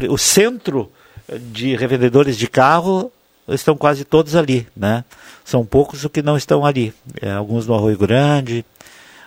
[0.08, 0.90] O centro
[1.30, 3.12] de revendedores de carro
[3.46, 5.04] estão quase todos ali, né?
[5.48, 6.92] São poucos os que não estão ali.
[7.22, 8.66] É, alguns no Arroio Grande.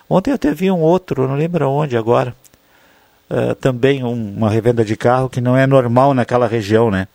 [0.08, 2.32] Ontem eu até vi um outro, não lembro onde agora.
[3.28, 7.08] É, também um- uma revenda de carro que não é normal naquela região, né?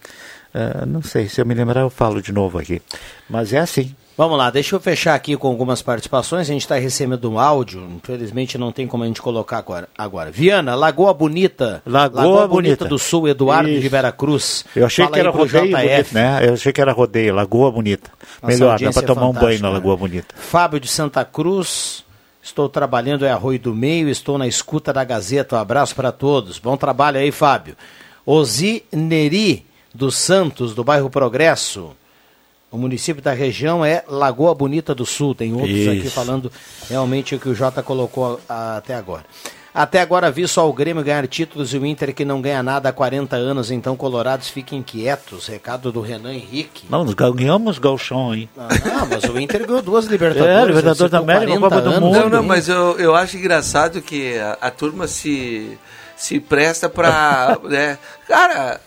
[0.54, 2.82] É, não sei, se eu me lembrar eu falo de novo aqui.
[3.30, 3.96] Mas é assim.
[4.17, 6.49] Vamos lá, deixa eu fechar aqui com algumas participações.
[6.49, 9.88] A gente está recebendo um áudio, infelizmente não tem como a gente colocar agora.
[9.95, 10.32] agora.
[10.32, 11.84] Viana, Lagoa Bonita.
[11.86, 12.86] Lagoa Bonita.
[12.86, 13.80] do Sul, Eduardo Isso.
[13.80, 14.65] de Veracruz.
[14.75, 16.39] Eu achei Fala que era rodeio bonito, né?
[16.47, 18.10] Eu achei que era rodeio, Lagoa Bonita.
[18.41, 19.73] Nossa Melhor, dá para é tomar um banho na né?
[19.75, 20.34] Lagoa Bonita.
[20.36, 22.03] Fábio de Santa Cruz.
[22.41, 25.58] Estou trabalhando em Arroio do Meio, estou na escuta da Gazeta.
[25.58, 26.58] Um abraço para todos.
[26.58, 27.75] Bom trabalho aí, Fábio.
[28.25, 31.91] Ozi Neri dos Santos, do bairro Progresso.
[32.69, 35.34] O município da região é Lagoa Bonita do Sul.
[35.34, 36.12] Tem outros aqui Isso.
[36.12, 36.51] falando
[36.89, 39.23] realmente o que o Jota colocou a- até agora.
[39.73, 42.89] Até agora vi só o Grêmio ganhar títulos e o Inter que não ganha nada
[42.89, 45.45] há 40 anos, então colorados fiquem quietos.
[45.45, 46.86] Recado do Renan Henrique.
[46.89, 48.49] Não, nós ganhamos galchão aí.
[48.58, 50.56] Ah, não, mas o Inter ganhou duas Libertadores.
[50.58, 52.19] É, Libertadores da América, 40 Copa do anos, Mundo.
[52.21, 55.77] Não, não, mas eu, eu acho engraçado que a, a turma se,
[56.15, 57.60] se presta pra.
[57.69, 57.99] né?
[58.27, 58.82] Cara,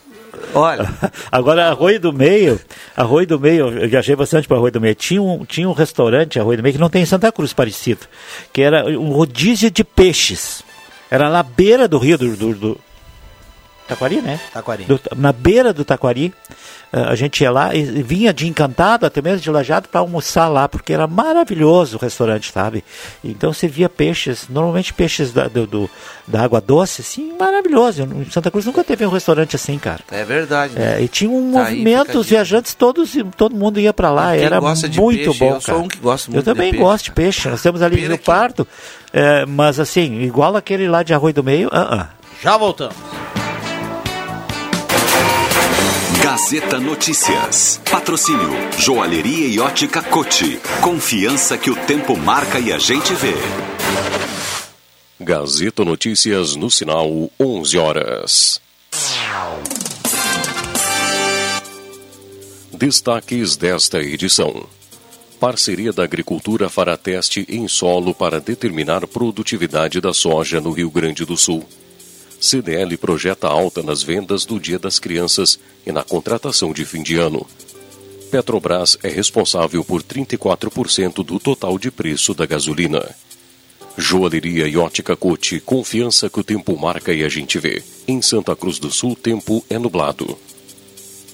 [0.54, 0.88] olha.
[1.30, 2.60] Agora, Arroio do Meio,
[2.96, 4.94] Arroio do Meio, eu viajei bastante para Arroio do Meio.
[4.94, 8.06] Tinha um, tinha um restaurante, Arroio do Meio, que não tem em Santa Cruz parecido,
[8.52, 10.62] que era um rodízio de peixes.
[11.10, 12.80] Era na beira do rio do, do, do
[13.90, 14.40] Taquari, né?
[14.53, 14.85] Taquari.
[14.85, 16.33] Do- na beira do Taquari.
[16.92, 20.48] eh, a gente ia lá e vinha de encantado, até mesmo de lajado, para almoçar
[20.48, 22.83] lá, porque era maravilhoso o restaurante, sabe?
[23.22, 25.90] Então você via peixes, normalmente peixes da, do, do-
[26.26, 28.03] da água doce, assim, maravilhoso.
[28.03, 30.00] Em Santa Cruz nunca teve um restaurante assim, cara.
[30.11, 30.74] É verdade.
[30.74, 30.98] né?
[30.98, 34.44] É, e tinha um Tá movimento, os viajantes, todos, todo mundo ia para lá, Quem
[34.44, 35.79] era gosta de muito peixe, bom, eu sou cara.
[35.79, 38.18] um que gosto eu muito de também peixe, gosto de peixe, nós temos ali no
[38.18, 38.66] Pardo,
[39.12, 42.09] é, mas assim, igual aquele lá de Arroio do Meio, ah, ah.
[42.42, 42.96] Já voltamos.
[46.30, 47.80] Gazeta Notícias.
[47.90, 50.60] Patrocínio Joalheria e Ótica Cote.
[50.80, 53.34] Confiança que o tempo marca e a gente vê.
[55.18, 58.60] Gazeta Notícias no sinal 11 horas.
[62.72, 64.68] Destaques desta edição.
[65.40, 71.24] Parceria da Agricultura fará teste em solo para determinar produtividade da soja no Rio Grande
[71.24, 71.66] do Sul.
[72.40, 77.16] CDL projeta alta nas vendas do Dia das Crianças e na contratação de fim de
[77.16, 77.46] ano.
[78.30, 83.04] Petrobras é responsável por 34% do total de preço da gasolina.
[83.96, 87.82] Joalheria e ótica Cote, confiança que o tempo marca e a gente vê.
[88.06, 90.38] Em Santa Cruz do Sul, tempo é nublado.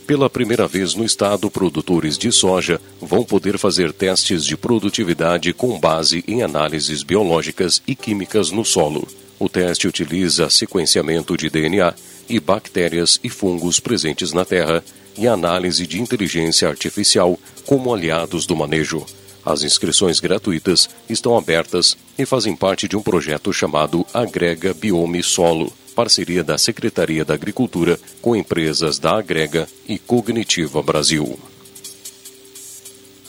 [0.06, 5.78] Pela primeira vez no estado, produtores de soja vão poder fazer testes de produtividade com
[5.80, 9.06] base em análises biológicas e químicas no solo.
[9.38, 11.92] O teste utiliza sequenciamento de DNA
[12.28, 14.82] e bactérias e fungos presentes na terra
[15.16, 19.04] e análise de inteligência artificial como aliados do manejo.
[19.44, 25.72] As inscrições gratuitas estão abertas e fazem parte de um projeto chamado Agrega Biome Solo,
[25.94, 31.38] parceria da Secretaria da Agricultura com empresas da Agrega e Cognitiva Brasil.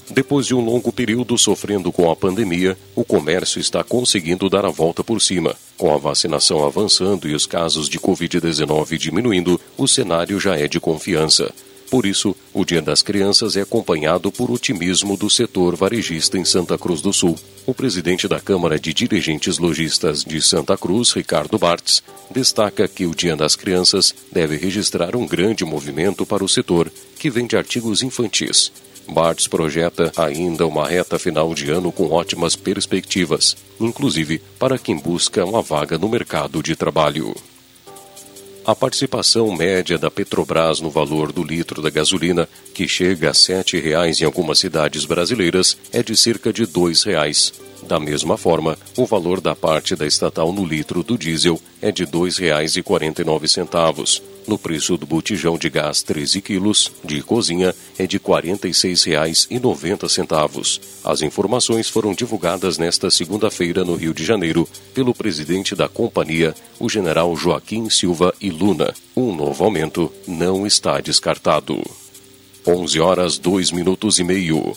[0.10, 4.70] Depois de um longo período sofrendo com a pandemia, o comércio está conseguindo dar a
[4.70, 5.56] volta por cima.
[5.78, 10.80] Com a vacinação avançando e os casos de Covid-19 diminuindo, o cenário já é de
[10.80, 11.54] confiança.
[11.89, 16.78] Por isso, o Dia das Crianças é acompanhado por otimismo do setor varejista em Santa
[16.78, 17.38] Cruz do Sul.
[17.65, 23.15] O presidente da Câmara de Dirigentes Logistas de Santa Cruz, Ricardo Bartz, destaca que o
[23.15, 28.72] Dia das Crianças deve registrar um grande movimento para o setor, que vende artigos infantis.
[29.10, 35.46] Bartz projeta ainda uma reta final de ano com ótimas perspectivas, inclusive para quem busca
[35.46, 37.34] uma vaga no mercado de trabalho.
[38.65, 43.38] A participação média da Petrobras no valor do litro da gasolina, que chega a R$
[43.38, 47.54] 7,00 em algumas cidades brasileiras, é de cerca de R$ 2,00.
[47.88, 52.04] Da mesma forma, o valor da parte da estatal no litro do diesel é de
[52.04, 54.37] R$ 2,49.
[54.48, 60.80] No preço do botijão de gás 13 quilos de cozinha é de R$ 46,90.
[61.04, 66.90] As informações foram divulgadas nesta segunda-feira no Rio de Janeiro pelo presidente da companhia, o
[66.90, 68.94] general Joaquim Silva e Luna.
[69.16, 71.84] Um novo aumento não está descartado.
[72.66, 74.74] 11 horas 2 minutos e meio.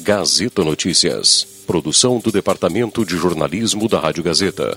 [0.00, 1.46] Gazeta Notícias.
[1.64, 4.76] Produção do Departamento de Jornalismo da Rádio Gazeta.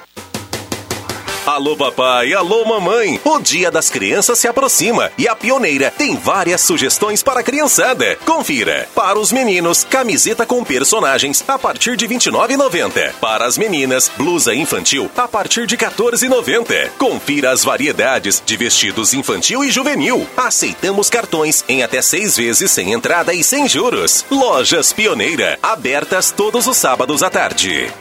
[1.45, 3.19] Alô papai, alô mamãe.
[3.23, 8.15] O Dia das Crianças se aproxima e a Pioneira tem várias sugestões para a criançada.
[8.27, 8.87] Confira.
[8.93, 13.13] Para os meninos, camiseta com personagens a partir de R$ 29,90.
[13.19, 16.91] Para as meninas, blusa infantil a partir de R$ 14,90.
[16.99, 20.27] Confira as variedades de vestidos infantil e juvenil.
[20.37, 24.23] Aceitamos cartões em até seis vezes sem entrada e sem juros.
[24.29, 27.91] Lojas Pioneira, abertas todos os sábados à tarde.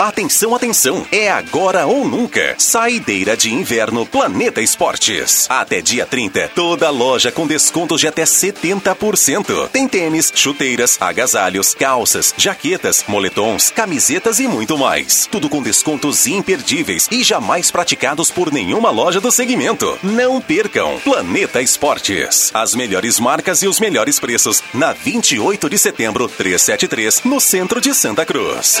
[0.00, 1.06] Atenção, atenção!
[1.12, 2.54] É agora ou nunca.
[2.56, 5.46] Saideira de inverno Planeta Esportes.
[5.46, 9.68] Até dia 30, toda loja com descontos de até 70%.
[9.68, 15.28] Tem tênis, chuteiras, agasalhos, calças, jaquetas, moletons, camisetas e muito mais.
[15.30, 19.98] Tudo com descontos imperdíveis e jamais praticados por nenhuma loja do segmento.
[20.02, 20.98] Não percam!
[21.04, 22.50] Planeta Esportes.
[22.54, 27.92] As melhores marcas e os melhores preços na 28 de setembro 373, no centro de
[27.92, 28.80] Santa Cruz.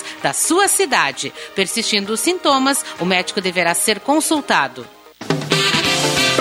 [0.21, 1.33] da sua cidade.
[1.55, 4.87] Persistindo os sintomas, o médico deverá ser consultado.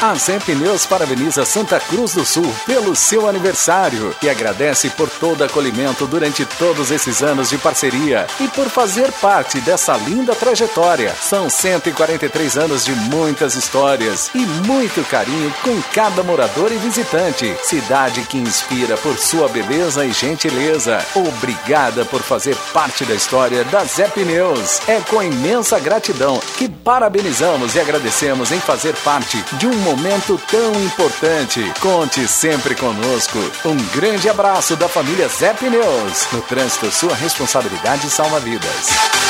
[0.06, 5.44] A Zé Pneus parabeniza Santa Cruz do Sul pelo seu aniversário e agradece por todo
[5.44, 11.12] acolhimento durante todos esses anos de parceria e por fazer parte dessa linda trajetória.
[11.20, 17.58] São 143 anos de muitas histórias e muito carinho com cada morador e visitante.
[17.64, 21.04] Cidade que inspira por sua beleza e gentileza.
[21.16, 24.88] Obrigada por fazer parte da história da Zé Pneus.
[24.88, 29.95] É com imensa gratidão que parabenizamos e agradecemos em fazer parte de um momento
[30.50, 31.62] tão importante.
[31.80, 33.40] Conte sempre conosco.
[33.66, 36.28] Um grande abraço da família Zé Pneus.
[36.32, 39.25] No trânsito, sua responsabilidade salva vidas.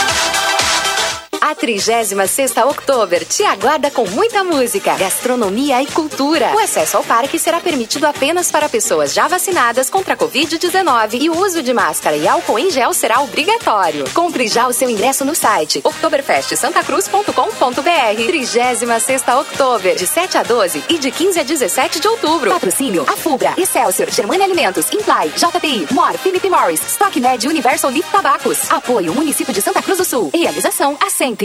[1.55, 6.51] A 36 Oktober te aguarda com muita música, gastronomia e cultura.
[6.53, 11.29] O acesso ao parque será permitido apenas para pessoas já vacinadas contra a Covid-19 e
[11.29, 14.03] o uso de máscara e álcool em gel será obrigatório.
[14.13, 18.25] Compre já o seu ingresso no site oktoberfestsantacruz.com.br.
[18.27, 22.51] 36 Oktober, de 7 a 12 e de 15 a 17 de outubro.
[22.51, 28.69] Patrocínio: Afubra, Excelsior, Germania Alimentos, Imply, JTI, Mor, Philip Morris, Stock Med Universal Leaf Tabacos.
[28.69, 30.29] Apoio Município de Santa Cruz do Sul.
[30.33, 31.44] Realização Assente.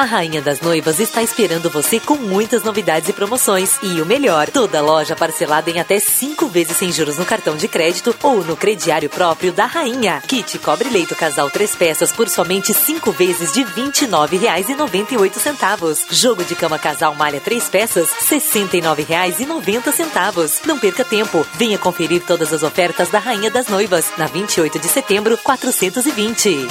[0.00, 3.78] A Rainha das Noivas está esperando você com muitas novidades e promoções.
[3.82, 7.68] E o melhor, toda loja parcelada em até cinco vezes sem juros no cartão de
[7.68, 10.22] crédito ou no crediário próprio da Rainha.
[10.26, 16.06] Kit cobre leito casal três peças por somente cinco vezes de R$ 29,98.
[16.08, 20.62] Jogo de cama casal malha três peças, R$ 69,90.
[20.64, 21.46] Não perca tempo.
[21.58, 26.68] Venha conferir todas as ofertas da Rainha das Noivas na 28 de setembro, 420.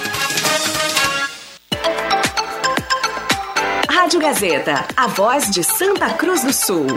[4.09, 6.87] Rádio Gazeta, a voz de Santa Cruz do Sul.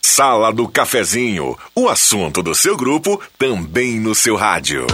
[0.00, 4.86] Sala do Cafezinho, o assunto do seu grupo também no seu rádio.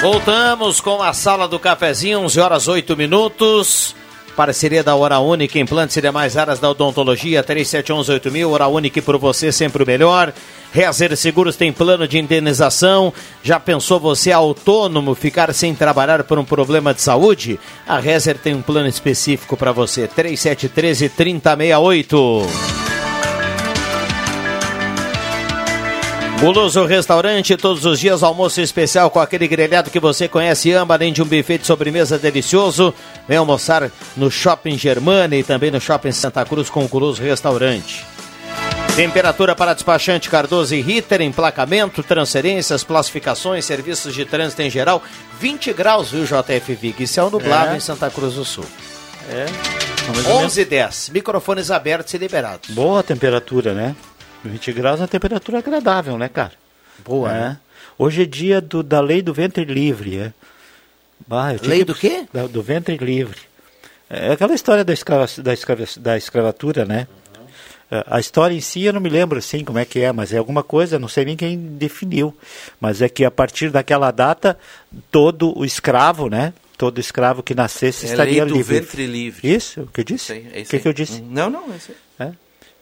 [0.00, 3.94] Voltamos com a Sala do Cafezinho, 11 horas 8 minutos.
[4.32, 9.52] Parceria da Hora Única, implantes e demais áreas da odontologia, 37118000, Hora Única por você
[9.52, 10.32] sempre o melhor.
[10.72, 13.12] Rezer Seguros tem plano de indenização.
[13.42, 17.60] Já pensou você autônomo ficar sem trabalhar por um problema de saúde?
[17.86, 23.01] A Rezer tem um plano específico para você, 3713 3068.
[26.42, 30.94] Guloso Restaurante, todos os dias almoço especial com aquele grelhado que você conhece e ama,
[30.94, 32.92] além de um buffet de sobremesa delicioso.
[33.28, 38.04] Vem almoçar no Shopping Germana e também no Shopping Santa Cruz com o Guloso Restaurante.
[38.96, 45.00] Temperatura para despachante Cardoso e Ritter, emplacamento, transferências, classificações, serviços de trânsito em geral.
[45.38, 47.04] 20 graus, viu, JF Vig?
[47.04, 47.76] Isso é um nublado É.
[47.76, 48.64] em Santa Cruz do Sul.
[49.30, 49.46] É.
[50.28, 51.10] 11 e 10.
[51.14, 52.68] Microfones abertos e liberados.
[52.70, 53.94] Boa temperatura, né?
[54.44, 56.52] 20 graus é uma temperatura agradável, né, cara?
[57.04, 57.40] Boa, É.
[57.40, 57.58] né?
[57.98, 60.32] Hoje é dia do, da lei do ventre livre, é.
[61.26, 62.26] Bah, Lei que- do quê?
[62.32, 63.38] Da- do ventre livre.
[64.10, 67.06] É aquela história da, escrava, da, escrava, da escravatura, né?
[67.90, 70.32] É, A história em si eu não me lembro assim como é que é, mas
[70.32, 72.36] é alguma coisa, não sei nem quem definiu.
[72.80, 74.58] Mas é que a partir daquela data,
[75.10, 76.52] todo o escravo, né?
[76.76, 78.80] Todo escravo que nascesse É estaria lei do livre.
[78.80, 79.54] ventre livre.
[79.54, 80.32] Isso, o que eu disse?
[80.52, 81.20] É o que, que eu disse?
[81.22, 82.28] Não, não, é isso aí.
[82.28, 82.32] É.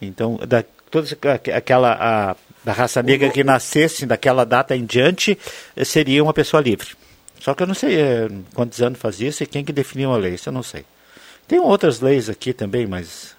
[0.00, 5.38] Então, da, toda aqu- aquela a, da raça negra que nascesse daquela data em diante
[5.76, 6.88] eh, seria uma pessoa livre.
[7.41, 10.16] Só que eu não sei eh, quantos anos faz isso e quem que definiu a
[10.16, 10.84] lei, isso eu não sei.
[11.49, 13.34] Tem outras leis aqui também, mas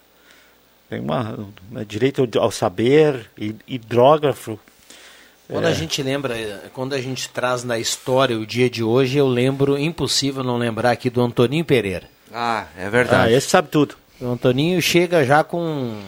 [0.89, 4.59] tem uma, uma direito ao- saber, hid- hidrógrafo.
[5.47, 5.71] Quando É.
[5.71, 9.27] a gente lembra, eh, quando a gente traz na história o dia de hoje, eu
[9.27, 12.09] lembro, impossível não lembrar aqui do Antoninho Pereira.
[12.33, 13.33] Ah, é verdade.
[13.33, 13.95] Ah, esse sabe tudo.
[14.19, 15.99] O Antoninho chega já com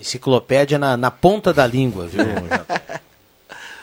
[0.00, 2.24] enciclopédia na, na ponta da língua, viu?
[2.24, 3.00] Jota?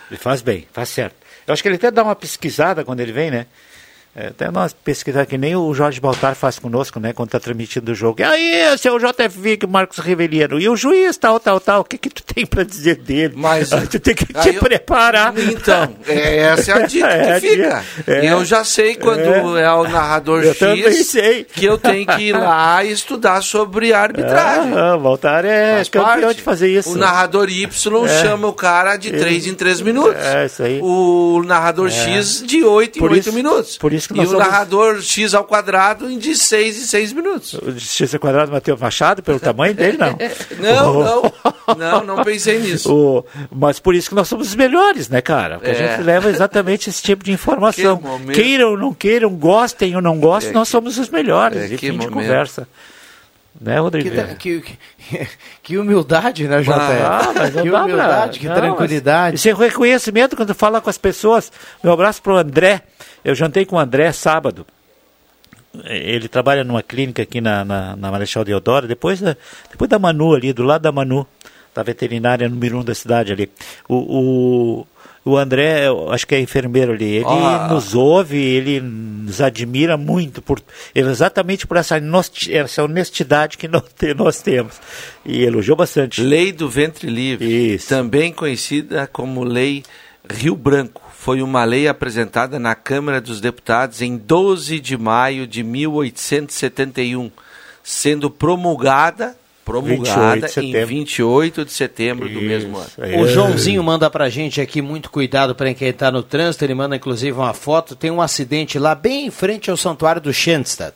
[0.10, 1.16] Ele faz bem, faz certo.
[1.48, 3.48] Eu acho que ele até dá uma pesquisada quando ele vem, né?
[4.18, 7.12] É, até nós pesquisar que nem o Jorge Baltar faz conosco, né?
[7.12, 8.22] Quando está transmitindo o jogo.
[8.22, 10.58] E aí, é o JFV, que Marcos Riveliano.
[10.58, 11.82] E o juiz, tal, tal, tal.
[11.82, 13.34] O que, que tu tem para dizer dele?
[13.36, 15.34] Mas- Ah, tu tem que Aí te eu- preparar.
[15.38, 17.84] Então, é, essa é a dica É que fica.
[17.98, 18.12] dica.
[18.12, 18.32] É.
[18.32, 21.44] Eu já sei quando é, o narrador Eu X também sei.
[21.44, 24.74] que eu tenho que ir lá e estudar sobre arbitragem.
[24.78, 26.36] Ah, o Baltar é Faz campeão parte.
[26.38, 26.92] de fazer isso.
[26.94, 27.66] O narrador Y
[28.06, 28.22] É.
[28.22, 30.24] chama o cara de Ele- 3 em 3 minutos.
[30.24, 30.80] É, isso aí.
[30.82, 31.92] O narrador É.
[31.92, 33.78] X de 8 em Por 8 isso- minutos.
[33.78, 37.14] por isso que e nós o somos- narrador X ao quadrado de 6 em 6
[37.14, 37.54] minutos.
[37.56, 40.16] O Justiça Quadrado Matheus Machado, pelo tamanho dele, não.
[40.60, 41.76] Não, O- não.
[41.78, 42.94] Não, não pensei nisso.
[42.94, 45.56] O- mas por isso que nós somos os melhores, né, cara?
[45.60, 45.74] Porque É.
[45.74, 48.02] a gente leva exatamente esse tipo de informação.
[48.26, 48.32] Que.
[48.34, 51.58] Queiram ou não queiram, gostem ou não gostem, É, nós que- somos os melhores.
[51.58, 52.12] é, e que fim de momento.
[52.14, 52.68] conversa.
[53.60, 54.10] Né, Rodrigo?
[54.10, 55.28] Que, que, que,
[55.64, 56.72] que humildade, né, JF?
[56.74, 57.22] Ah,
[57.62, 59.34] que pra- humildade, que não, tranquilidade.
[59.34, 61.52] mas Isso é reconhecimento quando fala com as pessoas.
[61.84, 62.82] Meu abraço pro André.
[63.24, 64.66] Eu jantei com o André sábado.
[65.86, 69.36] Ele trabalha numa clínica aqui na, na, na Marechal Deodoro, depois da,
[69.70, 71.28] depois da Manu ali, do lado da Manu,
[71.74, 73.52] da veterinária número um da cidade ali.
[73.88, 74.88] O, o,
[75.26, 77.68] o André, acho que é enfermeiro ali, ele Ah.
[77.72, 80.62] nos ouve, ele nos admira muito, por,
[80.94, 81.96] exatamente por essa,
[82.52, 84.80] essa honestidade que nós, te- nós temos.
[85.26, 86.22] E elogiou bastante.
[86.22, 89.84] Lei do Ventre Livre, também conhecida como Lei
[90.32, 95.64] Rio Branco, foi uma lei apresentada na Câmara dos Deputados em 12 de maio de
[95.64, 97.32] 1871,
[97.84, 100.80] sendo promulgada, 28 promulgada de setembro.
[100.80, 102.88] em 28 de setembro do mesmo ano.
[103.22, 106.64] O Joãozinho manda pra gente aqui muito cuidado para quem tá no trânsito.
[106.64, 107.96] Ele manda inclusive uma foto.
[107.96, 110.96] Tem um acidente lá bem em frente ao santuário do Schenstadt.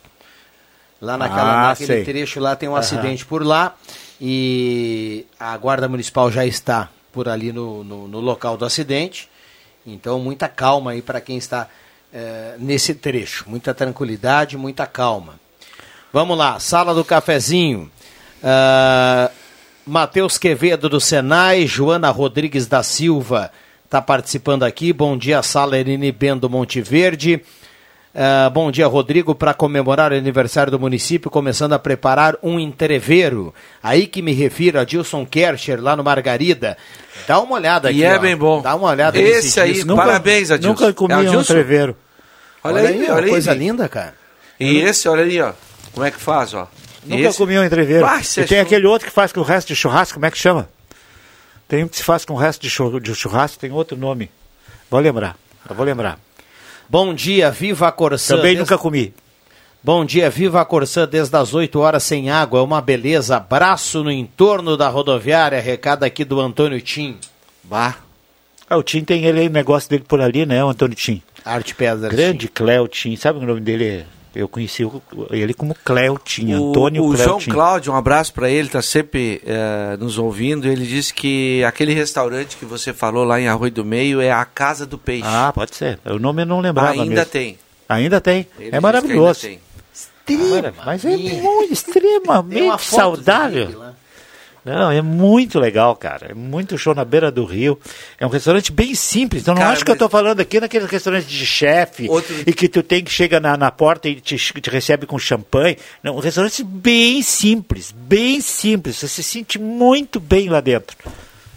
[1.02, 2.04] Lá naquela, Ah, naquele sei.
[2.04, 2.80] trecho lá tem um Aham.
[2.80, 3.74] acidente por lá.
[4.20, 9.28] E a Guarda Municipal já está por ali no, no, no local do acidente.
[9.84, 11.66] Então, muita calma aí para quem está
[12.12, 13.46] eh, nesse trecho.
[13.48, 15.40] Muita tranquilidade, muita calma.
[16.12, 17.90] Vamos lá, sala do cafezinho.
[18.42, 19.30] Ah,
[19.86, 23.50] Matheus Quevedo do Senai, Joana Rodrigues da Silva
[23.84, 24.92] está participando aqui.
[24.92, 27.40] Bom dia, sala Eline Bendo Monte Verde.
[28.14, 29.34] Ah, bom dia, Rodrigo.
[29.34, 33.54] Para comemorar o aniversário do município, começando a preparar um entreveiro.
[33.82, 36.76] Aí que me refiro a Dilson Kercher, lá no Margarida.
[37.26, 37.98] Dá uma olhada aqui.
[37.98, 38.18] E é ó.
[38.18, 38.62] bem bom.
[38.62, 39.94] Dá uma olhada Esse aí, disco.
[39.94, 40.68] parabéns, Adilson.
[40.68, 41.96] Nunca comi É um entreveiro.
[42.62, 43.30] Olha, Olha aí, aí, olha aí.
[43.30, 43.60] coisa gente.
[43.60, 44.14] linda, cara.
[44.58, 45.52] E esse, olha ali, ó.
[45.92, 46.68] Como é que faz, ó?
[47.04, 48.04] Nunca Esse- comi um entreveiro.
[48.06, 50.30] Ah, é e tem aquele outro que faz com o resto de churrasco, como é
[50.30, 50.68] que chama?
[51.66, 54.30] Tem um que se faz com o resto de churra- de churrasco, tem outro nome.
[54.90, 55.36] Vou lembrar,
[55.68, 56.18] eu vou lembrar.
[56.88, 58.36] Bom dia, viva a Corsã.
[58.36, 59.14] Também Des- nunca comi.
[59.82, 63.36] Bom dia, viva a Corsã desde as 8 horas sem água, é uma beleza.
[63.36, 67.16] Abraço no entorno da rodoviária, recado aqui do Antônio Tim.
[67.64, 67.96] Bah.
[68.68, 71.22] Ah, o Tim tem ele aí, o negócio dele por ali, né, o Antônio Tim.
[71.44, 72.08] Arte Pedra.
[72.10, 74.04] Grande Cléo Tim, sabe o nome dele?
[74.34, 77.54] Eu conheci o- ele como Cleutinho, O, Antônio o João Cleutinho.
[77.54, 80.68] Cláudio, um abraço para ele, está sempre eh, nos ouvindo.
[80.68, 84.44] Ele disse que aquele restaurante que você falou lá em Arroio do Meio é a
[84.44, 85.26] Casa do Peixe.
[85.26, 85.98] Ah, pode ser.
[86.04, 87.26] O nome eu não lembrava Ainda mesmo.
[87.26, 87.58] tem.
[87.88, 88.46] Ainda tem.
[88.58, 89.46] Ele é maravilhoso.
[89.46, 89.70] ainda tem.
[90.38, 93.82] Maravilha, Mas é muito, extremamente saudável.
[94.64, 96.28] Não, é muito legal, cara.
[96.30, 97.78] É muito show na beira do rio.
[98.18, 99.42] É um restaurante bem simples.
[99.42, 102.08] Então não Cara, acho que eu estou falando aqui naquele restaurante de chefe
[102.46, 105.78] e que tu tem que chega na, na porta e te, te recebe com champanhe.
[106.02, 108.96] Não, um restaurante bem simples, bem simples.
[108.96, 110.96] Você se sente muito bem lá dentro.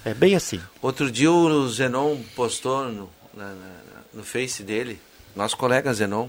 [0.06, 0.60] É bem assim.
[0.82, 3.84] Outro dia o Zenon postou no, na- na-
[4.14, 4.99] no Face dele,
[5.36, 6.28] nosso colega Zenon,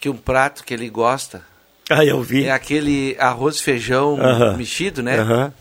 [0.00, 1.42] que um prato que ele gosta
[1.90, 2.44] Ah, eu vi.
[2.44, 4.56] é aquele arroz e feijão Aham.
[4.56, 5.18] mexido, né?
[5.20, 5.52] Aham.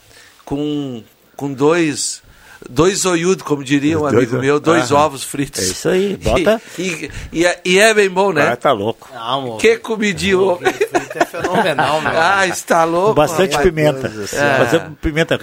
[0.55, 1.03] Com,
[1.37, 2.21] com dois.
[2.69, 5.05] Dois zoiudos, como diria um Dois amigo meu, dois Aham.
[5.05, 5.61] ovos fritos.
[5.61, 8.49] É isso aí, bota- E, e, e é, e é bem bom, né?
[8.49, 9.09] Ah, tá louco.
[9.59, 10.59] Que comidinho.
[10.61, 12.11] É fenomenal, meu.
[12.13, 13.07] Ah, está louco.
[13.09, 13.67] Com bastante rapaz.
[13.67, 14.07] pimenta.
[14.07, 14.57] É.
[14.57, 15.39] Fazer pimenta.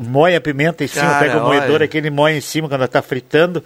[0.00, 1.84] Moe a pimenta em cima, Cara, pega o moedor, olha.
[1.84, 3.62] aquele moe em cima quando está fritando.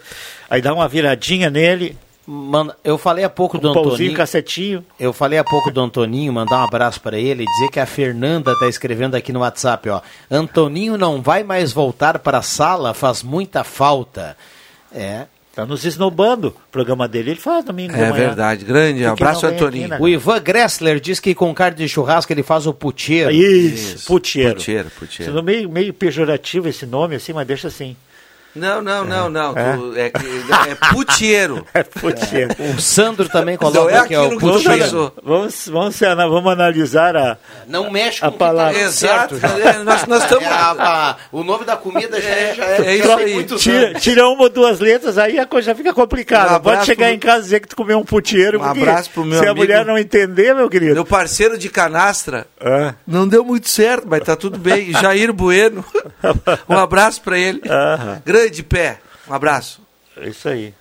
[0.47, 1.97] Aí dá uma viradinha nele.
[2.31, 4.13] Mano, eu falei há pouco do Um pãozinho, Antoninho.
[4.13, 4.85] cacetinho.
[4.99, 7.87] Eu falei há pouco do Antoninho, mandar um abraço para ele e dizer que a
[7.87, 9.99] Fernanda tá escrevendo aqui no WhatsApp, ó.
[10.29, 14.37] Antoninho não vai mais voltar para a sala, faz muita falta.
[14.93, 15.25] É.
[15.55, 16.49] Tá nos esnobando.
[16.49, 18.63] O programa dele ele faz domingo É verdade.
[18.63, 19.85] Grande que abraço, Antoninho.
[19.87, 19.97] aqui, né?
[19.99, 23.31] O Ivan Gressler diz que com carne de churrasco ele faz o puteiro.
[23.31, 24.53] Isso, putieiro.
[24.53, 25.33] Putieiro, putieiro.
[25.33, 27.95] Sendo meio, meio pejorativo esse nome assim, mas deixa assim.
[28.55, 29.57] Não, não, não, não.
[29.57, 29.73] É.
[29.77, 31.65] tu- É, que- é putieiro.
[31.73, 32.55] É putieiro.
[32.77, 35.13] O Sandro também Não coloca é que é o aquilo que tu puteiro.
[35.23, 37.37] Vamos, vamos, vamos analisar a,
[37.67, 38.71] Não mexe a com palavra.
[38.71, 38.87] o que tá.
[38.87, 39.35] Exato.
[39.35, 40.43] É, nós nós estamos.
[40.45, 43.43] É a- a- o nome da comida já é, já é, é isso aí.
[43.45, 46.57] Tira, tira uma ou duas letras, aí a coisa já fica complicada.
[46.57, 48.59] Um Pode chegar pro- em casa e dizer que tu comeu um putieiro.
[48.59, 50.93] Um abraço pro meu Se a amigo- mulher não entender, meu querido.
[50.95, 54.91] Meu parceiro de canastra Ah, não deu muito certo, mas tá tudo bem.
[54.99, 55.83] Jair Bueno.
[56.67, 57.61] Um abraço pra ele.
[57.69, 58.21] Aham.
[58.25, 58.99] Grande pé.
[59.27, 59.81] Um abraço.
[60.17, 60.73] é isso aí.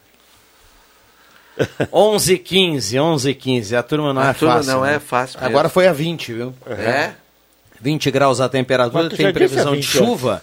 [1.93, 4.73] 11 15 11 15 A turma não A é turma fácil.
[4.73, 4.95] não né?
[4.95, 5.49] é fácil mesmo.
[5.51, 6.55] Agora foi a 20, viu?
[6.67, 7.13] É?
[7.81, 10.43] 20 graus a temperatura, tem previsão de 20, chuva.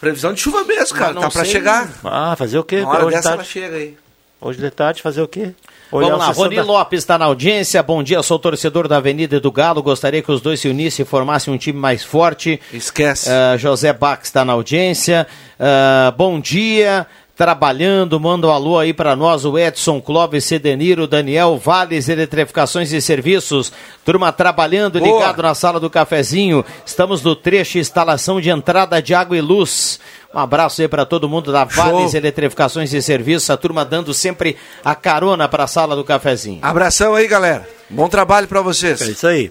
[0.00, 1.14] Previsão de chuva mesmo, cara.
[1.14, 1.52] Tá pra sei.
[1.52, 1.88] chegar.
[2.04, 2.80] Ah, fazer o quê?
[2.80, 3.98] Uma hora Hoje, dessa de ela tarde, chega aí.
[4.40, 5.54] hoje de tarde fazer o quê?
[5.92, 7.82] Olhar Vamos lá, Rony da- Lopes está na audiência.
[7.82, 9.82] Bom dia, sou torcedor da Avenida e do Galo.
[9.82, 12.60] Gostaria que os dois se unissem e formassem um time mais forte.
[12.72, 13.28] Esquece.
[13.28, 15.26] Ah, José Bax está na audiência.
[15.58, 17.06] Ah, bom dia.
[17.40, 23.00] Trabalhando, manda um alô aí para nós, o Edson Clóvis Cedeniro, Daniel Vales, Eletrificações e
[23.00, 23.72] Serviços.
[24.04, 25.10] Turma trabalhando, Boa.
[25.10, 26.62] ligado na sala do cafezinho.
[26.84, 29.98] Estamos no trecho instalação de entrada de água e luz.
[30.34, 33.48] Um abraço aí para todo mundo da Vales Eletrificações e Serviços.
[33.48, 36.58] A turma dando sempre a carona para a sala do cafezinho.
[36.60, 37.66] Abração aí, galera.
[37.88, 39.00] Bom trabalho pra vocês.
[39.00, 39.50] É isso aí.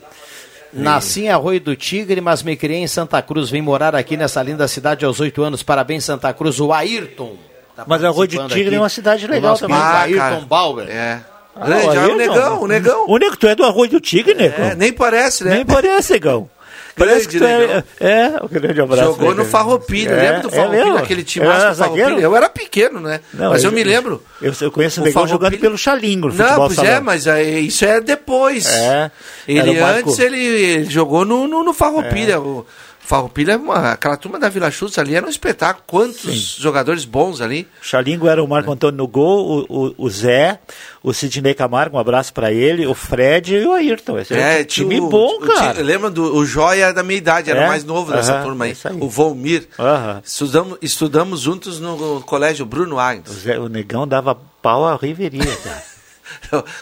[0.72, 3.50] Nasci em Arroio do Tigre, mas me criei em Santa Cruz.
[3.50, 5.64] Vim morar aqui nessa linda cidade aos oito anos.
[5.64, 6.60] Parabéns, Santa Cruz.
[6.60, 7.49] O Ayrton.
[7.80, 8.76] Tá Mas Arroio do participando Tigre aqui.
[8.76, 9.76] é uma cidade O legal também.
[9.78, 10.46] Ah, Ayrton.
[10.46, 10.88] Bauer.
[10.90, 11.20] É.
[11.56, 12.16] Ah, Grande, o ah, o Ayrton.
[12.18, 13.06] negão, o negão.
[13.08, 14.62] O nego, tu é do Arroio do Tigre, nego?
[14.62, 15.56] É, nem parece, né?
[15.56, 16.50] Nem parece, negão.
[17.00, 19.04] Parece que tu é, é, um grande abraço.
[19.12, 19.46] Jogou né, no?
[19.46, 20.98] Farroupilha, É, lembra do é Farroupilha, mesmo?
[20.98, 22.00] aquele time Era massa do zagueiro?
[22.02, 22.26] Farroupilha?
[22.26, 23.22] Eu era pequeno, né?
[23.34, 24.22] Não, mas eu, me lembro.
[24.42, 27.02] Eu, eu conheço o O negão Farroupilha- jogando pelo Xalingo Não, pois é, salão.
[27.04, 28.66] mas aí, isso é depois.
[28.68, 29.10] É,
[29.48, 32.38] Ele o antes, ele, ele jogou no, no, no Farroupilha.
[32.42, 32.66] O
[33.10, 35.84] Farroupilha, é uma- aquela turma da Vila Chutes ali era um espetáculo.
[35.88, 37.68] Quantos jogadores bons ali.
[37.82, 40.60] O Xalingo era o Marco Antônio no gol, o, o, o Zé,
[41.02, 44.20] o Sidney Camargo, um abraço pra ele, o Fred e o Ayrton.
[44.20, 45.82] Esse é, um time o- bom, o- cara.
[45.82, 47.66] lembra do o Joia da minha idade, era É?
[47.66, 48.78] o mais novo dessa Aham, turma aí.
[48.84, 48.98] aí.
[49.02, 49.68] O Volmir.
[49.80, 50.22] Aham.
[50.24, 53.32] Estudamos, estudamos juntos no colégio Bruno O, Agnes.
[53.32, 55.84] Zé- o negão dava pau à riveria, cara.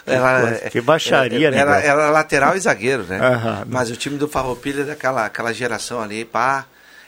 [0.06, 3.18] Era, Que baixaria, né, era, era lateral e zagueiro, né?
[3.20, 3.64] Aham.
[3.68, 6.66] Mas o time do Farroupilha, daquela aquela geração ali, pá,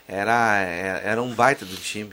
[0.08, 2.12] era, era era um baita do time.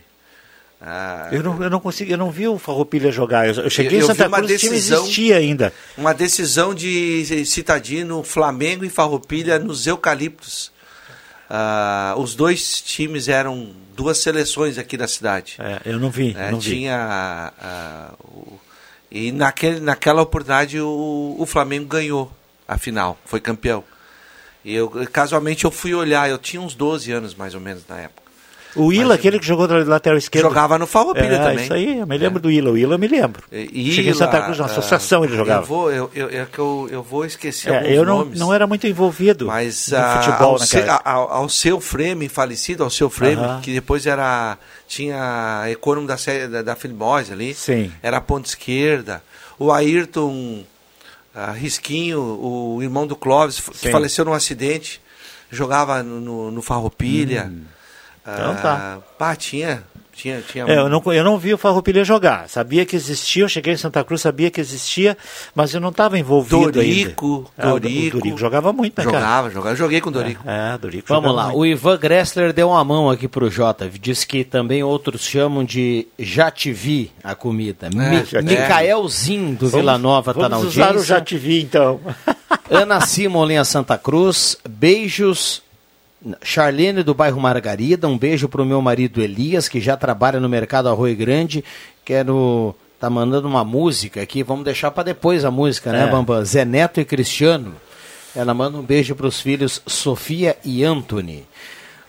[0.79, 3.47] Ah, Eu não, eu não consegui, eu não vi o Farroupilha jogar.
[3.47, 5.73] Eu, eu cheguei Eu- em Santa Cruz, o time decisão- existia ainda.
[5.97, 10.71] Uma decisão de Citadino, Flamengo e Farroupilha nos Eucaliptos.
[11.49, 15.55] Ah, os dois times eram duas seleções aqui da cidade.
[15.59, 16.71] É, eu não vi, É, não vi.
[16.71, 18.59] tinha ah, o-
[19.11, 22.31] e naquele, naquela oportunidade o, o Flamengo ganhou
[22.67, 23.83] a final, foi campeão.
[24.63, 27.99] E eu casualmente eu fui olhar, eu tinha uns 12 anos mais ou menos na
[27.99, 28.27] época.
[28.75, 30.47] O Ila, aquele que jogou da lateral esquerda.
[30.47, 31.63] Jogava no Farroupilha é, também.
[31.63, 32.71] Isso aí, eu me lembro do Ila.
[32.71, 33.43] O Ila eu me lembro.
[33.51, 35.63] E- Cheguei em Santa Cruz, na ah, associação ele jogava.
[35.63, 38.39] Eu vou, eu, eu, é que eu, eu vou esquecer É, alguns eu não, nomes.
[38.39, 42.83] não era muito envolvido Mas no futebol ao, naquela seu, ao, ao seu Frame, falecido,
[42.83, 43.61] ao seu Frame, Aham.
[43.61, 44.57] que depois era
[44.87, 47.53] tinha econômico da série da, da Filmose ali.
[47.53, 47.91] Sim.
[48.01, 49.21] Era a ponta esquerda.
[49.59, 50.63] O Ayrton
[51.37, 53.91] a Risquinho, o irmão do Clóvis, que Sim.
[53.91, 54.99] faleceu num acidente,
[55.51, 57.51] jogava no, no, no Farroupilha.
[58.23, 58.97] Então tá.
[58.97, 59.83] Ah, pá, tinha,
[60.17, 62.49] tinha, tinha É, eu, não, eu não vi o Farroupilha jogar.
[62.49, 65.15] Sabia que existia, eu cheguei em Santa Cruz, sabia que existia,
[65.53, 67.69] mas eu não estava envolvido Dorico, ainda.
[67.69, 68.17] É, o- Dorico.
[68.17, 69.17] O Dorico jogava muito, né, cara?
[69.19, 69.69] Jogava, jogava.
[69.73, 70.43] Eu joguei com o Dorico.
[70.45, 71.59] É, Dorico Vamos jogava lá, muito.
[71.59, 76.07] o Ivan Gressler deu uma mão aqui pro Jota, disse que também outros chamam de
[76.17, 77.89] já te vi a comida.
[77.93, 78.55] Mi- já te vi.
[78.57, 80.91] Micaelzinho do Vamos- Vila Nova tá na vamos audiência.
[80.95, 81.99] usar o já te vi, então.
[82.69, 85.61] Ana Simolinha Santa Cruz, beijos.
[86.41, 90.89] Charlene do bairro Margarida, um beijo pro meu marido Elias, que já trabalha no mercado
[90.89, 91.63] Arroio Grande.
[92.03, 92.75] Quero.
[92.99, 96.07] Tá mandando uma música aqui, vamos deixar para depois a música, né, É.
[96.07, 96.43] Bambam?
[96.43, 97.75] Zé Neto e Cristiano.
[98.35, 101.45] Ela manda um beijo pros filhos Sofia e Anthony.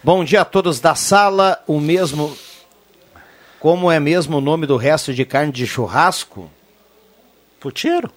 [0.03, 1.63] Bom dia a todos da sala.
[1.67, 2.35] O mesmo.
[3.61, 6.51] Como é mesmo o nome do resto de carne de churrasco?
[7.61, 8.11] Puteiro.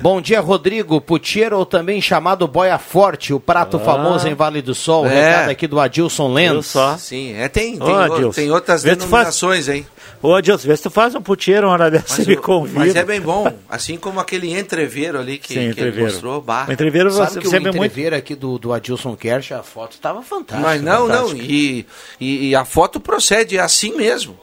[0.00, 1.00] Bom dia, Rodrigo.
[1.00, 3.80] Putiero, ou também chamado Boia Forte, o prato Ah.
[3.80, 5.06] famoso em Vale do Sol.
[5.06, 5.28] É.
[5.30, 6.74] Recado aqui do Adilson Lenz.
[6.98, 9.86] Sim, é, tem, tem, Ô, o- tem outras vê tu faz- denominações, hein?
[10.22, 12.78] Ô, Adilson, vê se tu faz um puteiro uma hora dessa e me convida.
[12.78, 13.52] mas é bem bom.
[13.68, 16.10] Assim como aquele entreveiro ali que, Sim, que ele entreveiro.
[16.10, 16.40] mostrou.
[16.40, 16.64] Bah.
[16.68, 17.84] O entreveiro Sabe você que o sempre é muito...
[17.92, 20.66] entreveiro aqui do, do Adilson Kersh, a foto estava fantástica.
[20.66, 21.28] Mas não, não.
[21.28, 21.44] fantástica.
[21.52, 21.86] E,
[22.18, 24.38] e, e a foto procede assim mesmo.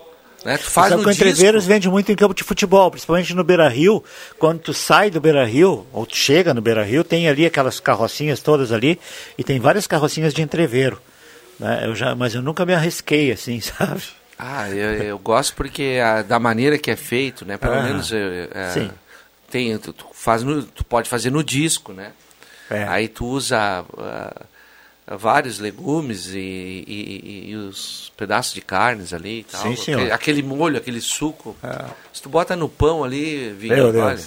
[0.46, 0.58] Né?
[0.58, 1.12] Tu faz Sabe no.
[1.12, 4.04] Entreveiros vende muito em campo de futebol, principalmente no Beira Rio.
[4.38, 7.80] Quando tu sai do Beira Rio, ou tu chega no Beira Rio, tem ali aquelas
[7.80, 9.00] carrocinhas todas ali,
[9.38, 11.02] e tem várias carrocinhas de entreveiro.
[11.60, 11.84] né?
[11.86, 14.04] Eu já, mas eu nunca me arrisquei assim, sabe?
[14.38, 17.56] Ah, eu, eu gosto porque a- da maneira que é feito, né?
[17.58, 18.91] Pelo Ah, menos é, sim.
[19.50, 22.12] tem, tu, tu faz no- tu pode fazer no disco, né?
[22.70, 22.84] É.
[22.88, 24.41] Aí tu usa ah,
[25.18, 29.61] vários legumes e, e- e- e os pedaços de carnes ali e tal.
[29.61, 29.97] Sim, senhor.
[29.99, 31.55] Aquele, aquele molho, aquele suco.
[32.11, 34.03] Se tu bota no pão ali, vinho, Meu Deus.
[34.05, 34.20] olha.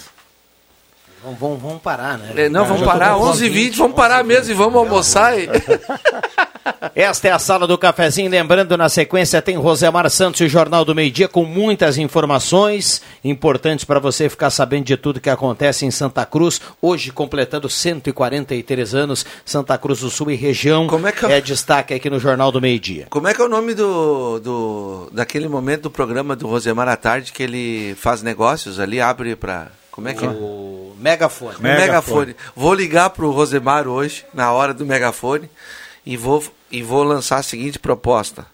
[1.23, 2.31] Vamos, vamos, vamos parar, né?
[2.45, 5.37] É, não, vamos parar, com 11 h 20, 20 vamos parar mesmo e vamos almoçar.
[5.37, 5.47] E...
[6.95, 8.29] Esta é a sala do cafezinho.
[8.29, 13.01] Lembrando, na sequência tem Rosemar Santos e o Jornal do Meio Dia com muitas informações
[13.23, 16.59] importantes para você ficar sabendo de tudo que acontece em Santa Cruz.
[16.81, 20.87] Hoje, completando 143 anos, Santa Cruz do Sul e região.
[20.87, 23.07] Como é que eu- é destaque aqui no Jornal do Meio Dia.
[23.09, 26.95] Como é que é o nome do, do daquele momento do programa do Rosemar à
[26.95, 30.27] tarde que ele faz negócios ali, abre para como é que é?
[30.29, 31.55] O megafone.
[31.57, 32.35] O megafone.
[32.55, 35.49] Vou ligar pro Rosemar hoje, na hora do megafone,
[36.07, 36.41] e vou,
[36.71, 38.45] e vou lançar a seguinte proposta.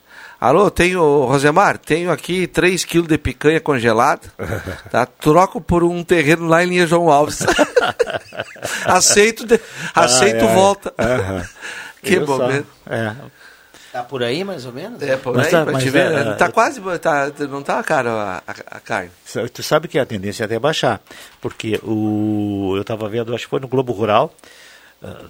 [0.41, 4.22] Alô, tenho, Rosemar, tenho aqui 3 quilos de picanha congelada,
[4.91, 5.06] tá?
[5.06, 7.39] Troco por um terreno lá em Linha João Alves.
[8.86, 9.60] aceito, de-
[9.95, 10.54] aceito é.
[10.54, 10.93] volta.
[12.04, 12.26] Que só?
[12.38, 12.68] momento.
[12.89, 13.14] É.
[13.93, 15.01] Tá por aí, mais ou menos?
[15.01, 16.12] É, por Mas aí, tá- pra mas te ver.
[16.12, 16.34] é, né?
[16.34, 19.10] tá é- quase, tá, não tá cara a, a- a carne.
[19.54, 20.99] Tu sabe que a tendência é até baixar,
[21.39, 24.34] porque o eu estava vendo, acho que foi no Globo Rural,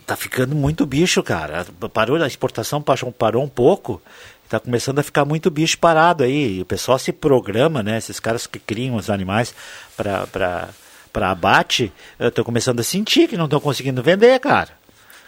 [0.05, 1.65] tá ficando muito bicho, cara.
[1.93, 4.01] Parou a exportação parou, um pouco,
[4.49, 6.57] tá começando a ficar muito bicho parado aí.
[6.57, 7.97] E o pessoal se programa, né?
[7.97, 9.53] Esses caras que criam os animais
[9.97, 10.69] para para
[11.11, 14.69] para abate, estão começando a sentir que não estão conseguindo vender, cara.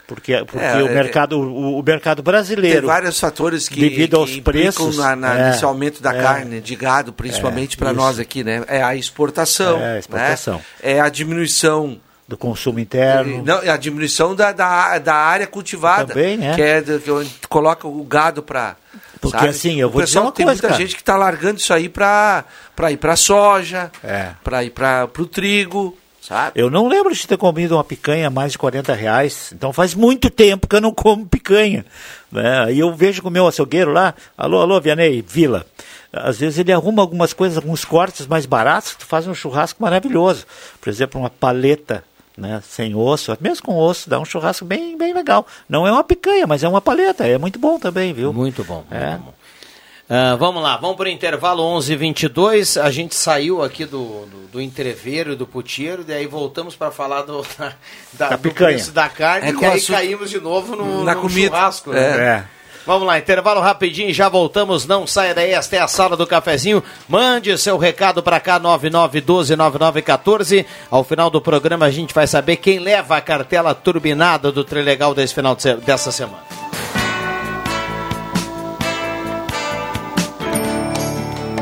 [0.07, 4.17] Porque, porque É, o é- mercado o, o mercado brasileiro Tem vários fatores que, devido
[4.17, 7.77] aos que preços na, na- é, nesse aumento da é, carne de gado, principalmente É,
[7.79, 7.99] para isso.
[7.99, 8.63] nós aqui, né?
[8.67, 9.79] É a exportação.
[9.79, 10.55] É, a exportação.
[10.57, 10.63] né?
[10.83, 11.99] É a diminuição.
[12.27, 13.43] Do consumo interno.
[13.43, 16.13] Não, é a diminuição da, da, da área cultivada.
[16.13, 16.55] Também, é.
[16.55, 18.75] Que é que onde tu coloca o gado para.
[19.21, 20.81] Porque assim, eu vou o dizer pessoal uma tem coisa, muita cara.
[20.81, 22.45] gente que está largando isso aí para
[22.91, 24.31] ir para soja, É.
[24.43, 26.51] para ir para o trigo, sabe?
[26.59, 29.51] Eu não lembro de ter comido uma picanha a mais de 40 reais.
[29.53, 31.85] Então faz muito tempo que eu não como picanha.
[32.31, 32.65] Né?
[32.65, 35.65] Aí eu vejo com o meu açougueiro lá, alô, alô, Vianney, Vila.
[36.13, 39.81] Às vezes ele arruma algumas coisas, alguns cortes mais baratos, que tu faz um churrasco
[39.81, 40.45] maravilhoso.
[40.79, 42.03] Por exemplo, uma paleta
[42.37, 45.45] né, sem osso, mesmo com osso, dá um churrasco bem, bem legal.
[45.69, 48.31] Não é uma picanha, mas é uma paleta, é muito bom também, viu?
[48.33, 48.83] Muito bom.
[48.91, 49.17] É.
[50.07, 52.79] Ah, vamos lá, vamos para o intervalo 11:22.
[52.79, 57.23] A gente saiu aqui do, do, do entreveiro e do putieiro, daí voltamos para falar
[57.23, 57.41] do,
[58.13, 58.73] da, Da do picanha.
[58.75, 61.47] preço da carne, É e aí caímos de novo no, Na no comida.
[61.55, 61.91] churrasco.
[61.91, 61.99] né?
[61.99, 62.21] É.
[62.21, 62.45] É.
[62.85, 66.83] Vamos lá, intervalo rapidinho, já voltamos, não saia daí, esta é a sala do cafezinho.
[67.09, 70.67] Mande seu recado para cá, 99129914.
[70.91, 75.15] Ao final do programa a gente vai saber quem leva a cartela turbinada do Trilegal
[75.15, 76.43] desse final de dessa semana.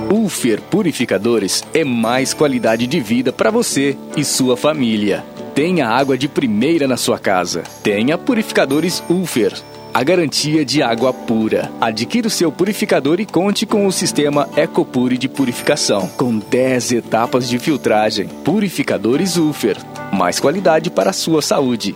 [0.09, 5.25] Ulfer Purificadores é mais qualidade de vida para você e sua família.
[5.55, 7.63] Tenha água de primeira na sua casa.
[7.81, 9.53] Tenha purificadores Ulfer.
[9.93, 11.71] A garantia de água pura.
[11.79, 17.47] Adquira o seu purificador e conte com o sistema Ecopure de purificação, com 10 etapas
[17.47, 18.27] de filtragem.
[18.43, 19.77] Purificadores Ufer.
[20.11, 21.95] Mais qualidade para a sua saúde.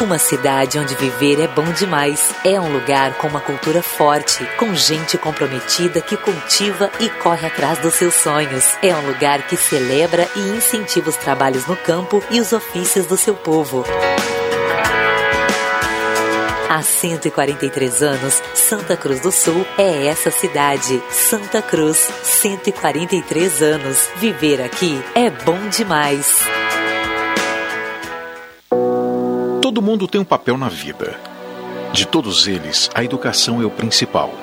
[0.00, 2.32] Uma cidade onde viver é bom demais.
[2.44, 7.80] É um lugar com uma cultura forte, com gente comprometida que cultiva e corre atrás
[7.80, 8.64] dos seus sonhos.
[8.80, 13.16] É um lugar que celebra e incentiva os trabalhos no campo e os ofícios do
[13.16, 13.84] seu povo.
[16.70, 21.02] Há 143 anos, Santa Cruz do Sul é essa cidade.
[21.10, 24.08] Santa Cruz, 143 anos.
[24.18, 26.38] Viver aqui é bom demais.
[29.78, 31.16] Todo mundo tem um papel na vida.
[31.92, 34.34] De todos eles, a educação é o principal.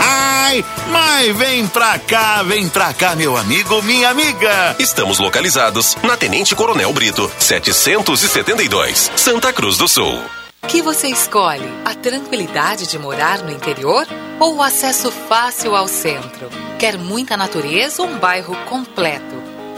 [0.00, 4.76] Ai, mas vem pra cá, vem pra cá, meu amigo, minha amiga.
[4.78, 10.22] Estamos localizados na Tenente Coronel Brito, 772, Santa Cruz do Sul.
[10.68, 11.68] Que você escolhe?
[11.84, 14.06] A tranquilidade de morar no interior
[14.38, 16.48] ou o acesso fácil ao centro?
[16.78, 19.51] Quer muita natureza ou um bairro completo?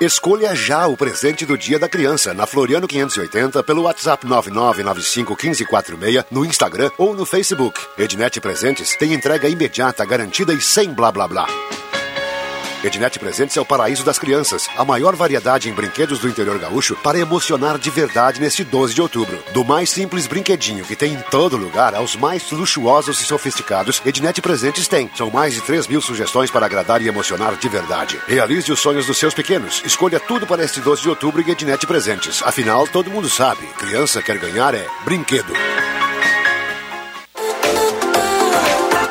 [0.00, 6.44] Escolha já o presente do Dia da Criança na Floriano 580 pelo WhatsApp 99951546 no
[6.44, 7.80] Instagram ou no Facebook.
[7.96, 11.46] Ednet Presentes tem entrega imediata, garantida e sem blá blá blá.
[12.84, 14.68] Ednet Presentes é o paraíso das crianças.
[14.76, 19.00] A maior variedade em brinquedos do interior gaúcho para emocionar de verdade neste 12 de
[19.00, 19.42] outubro.
[19.52, 24.42] Do mais simples brinquedinho que tem em todo lugar aos mais luxuosos e sofisticados, Ednet
[24.42, 25.10] Presentes tem.
[25.16, 28.20] São mais de 3 mil sugestões para agradar e emocionar de verdade.
[28.26, 29.82] Realize os sonhos dos seus pequenos.
[29.86, 32.42] Escolha tudo para este 12 de outubro em Ednet Presentes.
[32.44, 35.54] Afinal, todo mundo sabe, criança quer ganhar é brinquedo.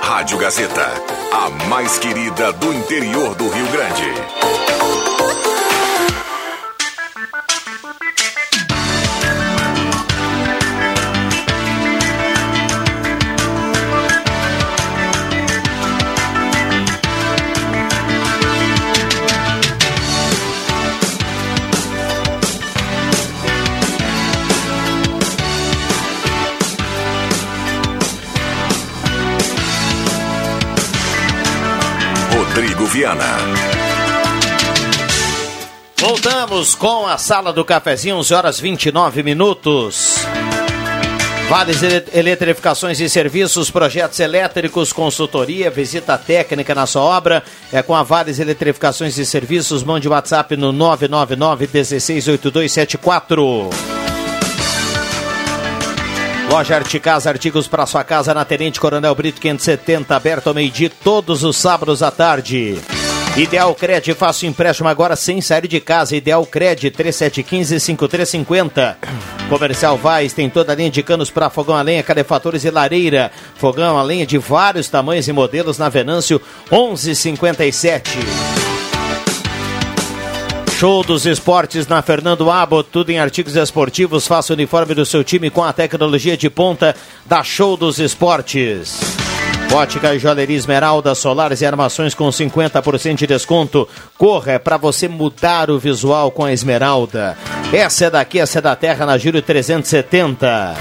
[0.01, 0.89] Rádio Gazeta,
[1.34, 4.62] a mais querida do interior do Rio Grande.
[32.86, 33.38] Viana.
[35.97, 40.17] Voltamos com a sala do cafezinho, 11 horas 29 minutos.
[41.49, 47.43] Vales ele- Eletrificações e Serviços, projetos elétricos, consultoria, visita técnica na sua obra.
[47.71, 53.69] É com a Vales Eletrificações e Serviços, mande WhatsApp no 999 168274.
[56.53, 61.43] Loja Articasa, artigos para sua casa na Tenente Coronel Brito 570, aberto ao meio-dia todos
[61.43, 62.77] os sábados à tarde.
[63.35, 66.15] Ideal Cred, faça o empréstimo agora sem sair de casa.
[66.15, 68.97] Ideal Cred, 3715-5350.
[69.49, 73.31] Comercial Vaz tem toda a linha de canos para fogão a lenha, calefatores e lareira.
[73.55, 76.39] Fogão a lenha de vários tamanhos e modelos na Venâncio
[76.71, 78.19] 1157.
[80.80, 84.28] Show dos esportes na Fernando Abbott, tudo em artigos esportivos.
[84.28, 86.95] Faça o uniforme do seu time com a tecnologia de ponta
[87.26, 88.99] da Show dos Esportes.
[89.71, 93.88] Ótica e Joalheria Esmeralda, solares e armações com 50% de desconto.
[94.17, 97.38] Corra para você mudar o visual com a Esmeralda.
[97.71, 100.76] Essa é daqui, essa é da Terra, na Giro 370.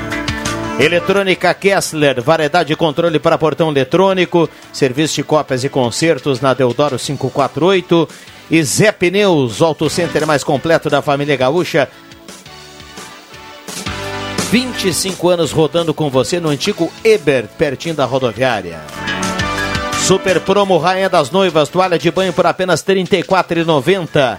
[0.80, 6.98] Eletrônica Kessler, variedade de controle para portão eletrônico, serviço de cópias e concertos na Deodoro
[6.98, 8.08] 548
[8.52, 11.88] e Zé Pneus, Auto Center mais completo da família gaúcha.
[14.50, 18.78] 25 anos rodando com você no antigo Eber, pertinho da rodoviária.
[20.06, 24.38] Super promo Rainha das Noivas, toalha de banho por apenas R$ 34,90.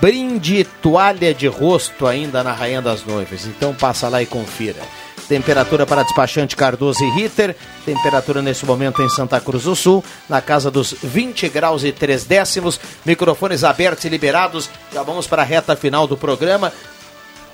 [0.00, 3.46] Brinde toalha de rosto ainda na Rainha das Noivas.
[3.46, 4.80] Então passa lá e confira.
[5.28, 7.56] Temperatura para despachante Cardoso e Ritter.
[7.84, 12.24] Temperatura nesse momento em Santa Cruz do Sul, na casa dos 20 graus e 3
[12.24, 12.78] décimos.
[13.04, 14.68] Microfones abertos e liberados.
[14.92, 16.72] Já vamos para a reta final do programa.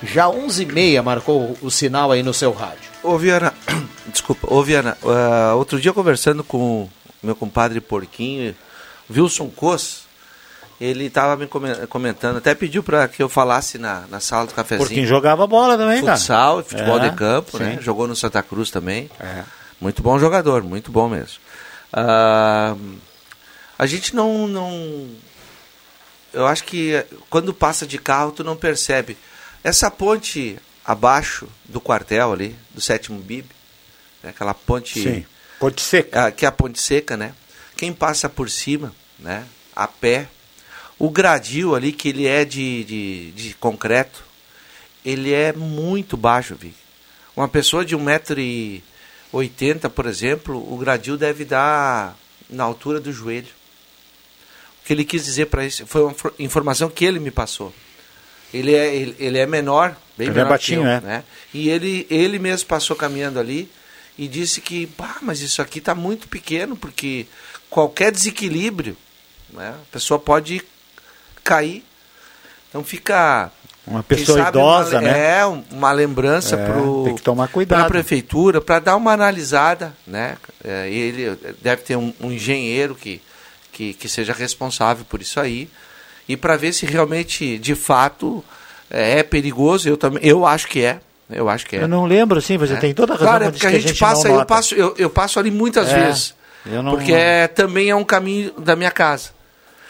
[0.02, 2.90] Já 11h30 marcou o sinal aí no seu rádio.
[3.02, 3.52] Ô Viana,
[4.08, 6.88] desculpa, ô Viana, uh, outro dia conversando com
[7.22, 8.54] meu compadre Porquinho,
[9.10, 10.04] Wilson Cos,
[10.80, 14.54] ele estava me comen- comentando, até pediu para que eu falasse na, na sala do
[14.54, 14.86] cafezinho.
[14.88, 16.16] Porque jogava bola também, cara.
[16.16, 17.74] Futsal, futebol É, de campo, né?
[17.76, 17.82] sim.
[17.82, 19.10] Jogou no Santa Cruz também.
[19.80, 21.38] Muito bom jogador, muito bom mesmo.
[21.92, 22.74] Ah,
[23.78, 25.08] a gente não, não.
[26.32, 29.16] Eu acho que quando passa de carro, tu não percebe.
[29.64, 33.48] Essa ponte abaixo do quartel ali, do sétimo BIB,
[34.22, 34.30] né?
[34.30, 35.02] aquela ponte.
[35.02, 35.26] Sim,
[35.58, 36.26] ponte seca.
[36.26, 37.32] Ah, que é a ponte seca, né?
[37.76, 39.44] Quem passa por cima, né?
[39.74, 40.28] A pé.
[41.00, 44.22] O gradil ali, que ele é de, de, de concreto,
[45.04, 46.74] ele é muito baixo, Vic.
[47.34, 52.16] Uma pessoa de 1,80m, por exemplo, o gradil deve dar
[52.50, 53.48] na altura do joelho.
[54.82, 57.72] O que ele quis dizer para isso foi uma infor- informação que ele me passou.
[58.52, 61.00] Ele é, ele, ele é menor, bem Ele é menor baixinho, que eu, é.
[61.00, 61.24] né?
[61.54, 63.70] E ele, ele mesmo passou caminhando ali
[64.18, 67.26] e disse que, pá, mas isso aqui está muito pequeno, porque
[67.70, 68.96] qualquer desequilíbrio,
[69.50, 70.60] né, a pessoa pode
[71.54, 71.84] cair.
[72.68, 73.50] Então fica
[73.86, 75.38] Uma pessoa sabe, idosa, uma, né?
[75.40, 77.80] É, uma lembrança É, pro tem que tomar para cuidado.
[77.82, 80.36] a prefeitura, para dar uma analisada, né?
[80.64, 83.20] É, ele deve ter um, um engenheiro que,
[83.72, 85.68] que, que seja responsável por isso aí
[86.28, 88.44] e para ver se realmente, de fato,
[88.88, 89.88] é, é perigoso.
[89.88, 91.00] Eu também, eu acho que é.
[91.28, 91.82] Eu acho que é.
[91.82, 92.76] Eu não lembro, sim, você É.
[92.76, 93.28] tem toda a razão.
[93.28, 95.88] Claro, é porque a diz que gente, passa, eu passo, eu, eu passo ali muitas
[95.88, 96.34] É, vezes.
[96.66, 99.30] eu não- porque é, também é um caminho da minha casa.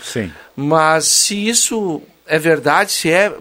[0.02, 0.32] Sim.
[0.56, 3.32] Mas se isso é verdade, se é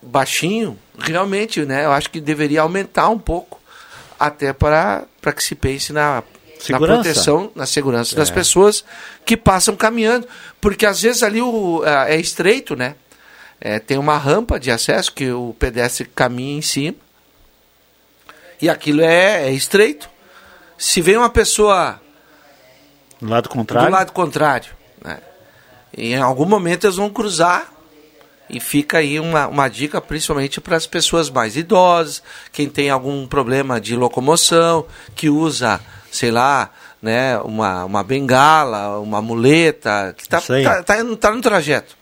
[0.00, 1.84] baixinho, realmente, né?
[1.84, 3.60] Eu acho que deveria aumentar um pouco,
[4.18, 6.22] até para para que se pense na, na
[6.58, 7.02] Segurança.
[7.02, 8.32] proteção, na segurança das É.
[8.34, 8.84] pessoas
[9.24, 10.26] que passam caminhando,
[10.60, 12.96] porque às vezes ali o, é estreito, né?
[13.60, 16.96] É, tem uma rampa de acesso que o pedestre caminha em cima
[18.60, 20.10] e aquilo é, é estreito.
[20.76, 22.00] Se vem uma pessoa
[23.20, 23.88] Do lado contrário.
[23.88, 24.72] do lado contrário.
[25.04, 25.18] Né?
[25.96, 27.70] E em algum momento eles vão cruzar.
[28.50, 32.22] E fica aí uma, uma dica, principalmente para as pessoas mais idosas,
[32.52, 34.84] quem tem algum problema de locomoção,
[35.14, 35.80] que usa,
[36.10, 36.68] sei lá,
[37.00, 41.96] né, uma, uma bengala, uma muleta, que está tá, tá, no- tá no trajeto.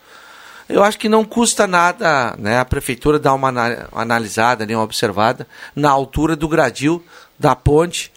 [0.67, 4.83] Eu acho que não custa nada né, a prefeitura dar uma ana- analisada, ali, uma
[4.83, 7.01] observada, na altura do gradil
[7.39, 8.11] da ponte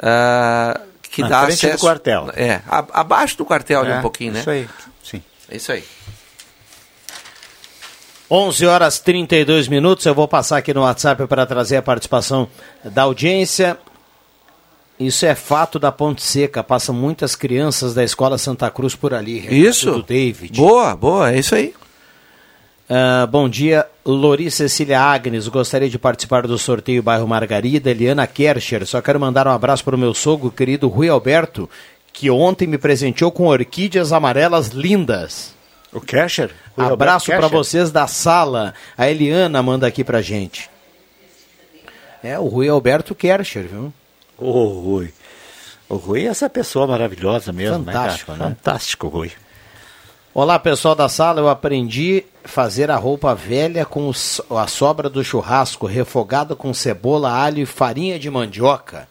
[0.00, 1.84] ah, que Na dá frente do acesso.
[1.84, 2.30] quartel.
[2.34, 4.40] É, abaixo do quartel ali É, um pouquinho, né?
[4.40, 4.68] Isso aí.
[5.48, 5.84] É isso aí.
[8.30, 10.04] 11 horas 32 minutos.
[10.04, 12.48] Eu vou passar aqui no WhatsApp para trazer a participação
[12.84, 13.78] da audiência.
[15.00, 16.62] Isso é fato da Ponte Seca.
[16.62, 19.46] Passam muitas crianças da Escola Santa Cruz por ali.
[19.48, 19.92] Isso.
[19.92, 20.58] Do David.
[20.58, 21.72] Boa, boa, é isso aí.
[22.90, 25.46] Ah, bom dia, Lori Cecília Agnes.
[25.46, 27.90] Gostaria de participar do sorteio bairro Margarida.
[27.90, 28.86] Eliana Kercher.
[28.86, 31.68] Só quero mandar um abraço para o meu sogro, querido Rui Alberto,
[32.18, 35.54] que ontem me presenteou com orquídeas amarelas lindas.
[35.92, 36.50] O Kercher?
[36.76, 38.74] Rui Abraço para vocês da sala.
[38.96, 40.68] A Eliana manda aqui pra gente.
[42.20, 43.92] É, o Rui Alberto Kercher, viu?
[44.36, 45.14] Ô, Rui.
[45.88, 48.38] O Rui é essa pessoa maravilhosa mesmo, Fantástico, né?
[48.38, 48.44] né?
[48.46, 49.30] Fantástico, Rui.
[50.34, 51.40] Olá, pessoal da sala.
[51.40, 57.62] Eu aprendi fazer a roupa velha com a sobra do churrasco, refogada com cebola, alho
[57.62, 59.06] e farinha de mandioca.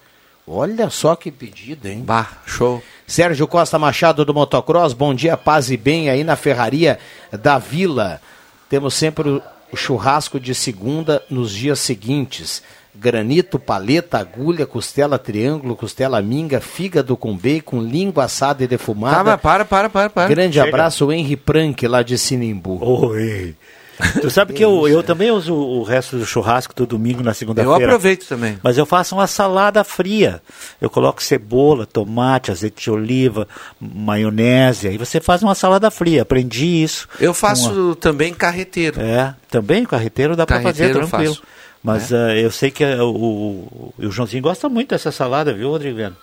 [0.47, 2.03] Olha só que pedido, hein?
[2.05, 2.81] Bah, show.
[3.05, 6.97] Sérgio Costa Machado do Motocross, bom dia, paz e bem aí na ferraria
[7.31, 8.21] da Vila.
[8.69, 9.41] Temos sempre
[9.71, 12.63] o churrasco de segunda nos dias seguintes.
[12.95, 19.31] Granito, paleta, agulha, costela triângulo, costela minga, fígado com bacon, língua assada e defumada.
[19.31, 20.27] Tá, para, para, para, para.
[20.29, 20.69] Grande Chega.
[20.69, 22.79] abraço, Henry Prank, lá de Sinimbu.
[22.81, 23.53] Oi.
[24.21, 27.81] Tu sabe que eu, eu também uso o resto do churrasco do domingo na segunda-feira.
[27.81, 28.59] Eu aproveito também.
[28.61, 30.41] Mas eu faço uma salada fria.
[30.79, 33.47] Eu coloco cebola, tomate, azeite de oliva,
[33.79, 34.87] maionese.
[34.87, 36.21] Aí você faz uma salada fria.
[36.21, 37.07] Aprendi isso.
[37.19, 39.01] Eu faço Uma- também carreteiro.
[39.01, 41.37] É, também carreteiro dá para fazer tranquilo.
[41.83, 45.69] Mas ah, eu sei que ah, o, o, o Joãozinho gosta muito dessa salada, viu,
[45.69, 46.13] Rodrigo?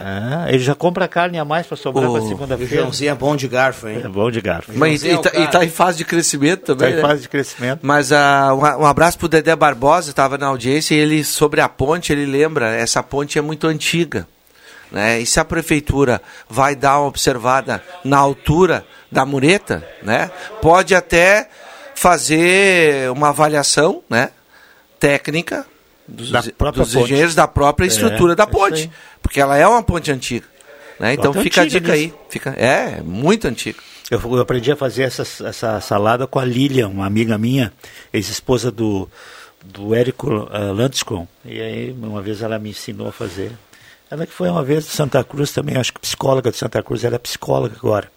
[0.00, 0.54] Ah, é?
[0.54, 2.76] ele já compra carne a mais para sobrar O- para O segunda-feira.
[2.76, 4.00] Joãozinho é bom de garfo, hein?
[4.04, 4.72] É bom de garfo.
[4.74, 6.88] Mas e, é o tá, e tá em fase de crescimento também.
[6.88, 7.02] Tá em né?
[7.02, 7.80] fase de crescimento.
[7.82, 11.68] Mas ah, um, um abraço pro Dedé Barbosa, estava na audiência, e ele, sobre a
[11.68, 14.26] ponte, ele lembra, essa ponte é muito antiga.
[14.90, 15.20] Né?
[15.20, 20.30] E se a prefeitura vai dar uma observada na altura da mureta, né?
[20.60, 21.48] pode até
[21.94, 24.30] fazer uma avaliação né?
[25.00, 25.64] técnica
[26.12, 27.04] dos, Da própria dos ponte.
[27.04, 28.82] engenheiros da própria É, estrutura da é isso ponte.
[28.82, 28.90] aí.
[29.22, 30.46] Porque ela é uma ponte antiga.
[31.00, 31.14] Né?
[31.14, 32.02] Então Ponte fica a dica aí.
[32.06, 32.18] mesmo.
[32.28, 33.78] Fica, é, muito antiga.
[34.10, 37.72] Eu, eu aprendi a fazer essa, essa salada com a Lilian, uma amiga minha,
[38.12, 39.08] ex-esposa do,
[39.64, 41.26] do Érico uh, Landskron.
[41.44, 43.52] E aí, uma vez ela me ensinou a fazer.
[44.10, 47.02] Ela que foi uma vez de Santa Cruz também, acho que psicóloga de Santa Cruz,
[47.02, 48.12] ela é psicóloga agora.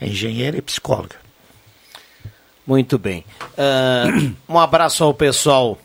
[0.00, 1.16] É engenheira e psicóloga.
[2.66, 3.24] Muito bem.
[3.56, 4.04] Ah,
[4.48, 5.78] um abraço ao pessoal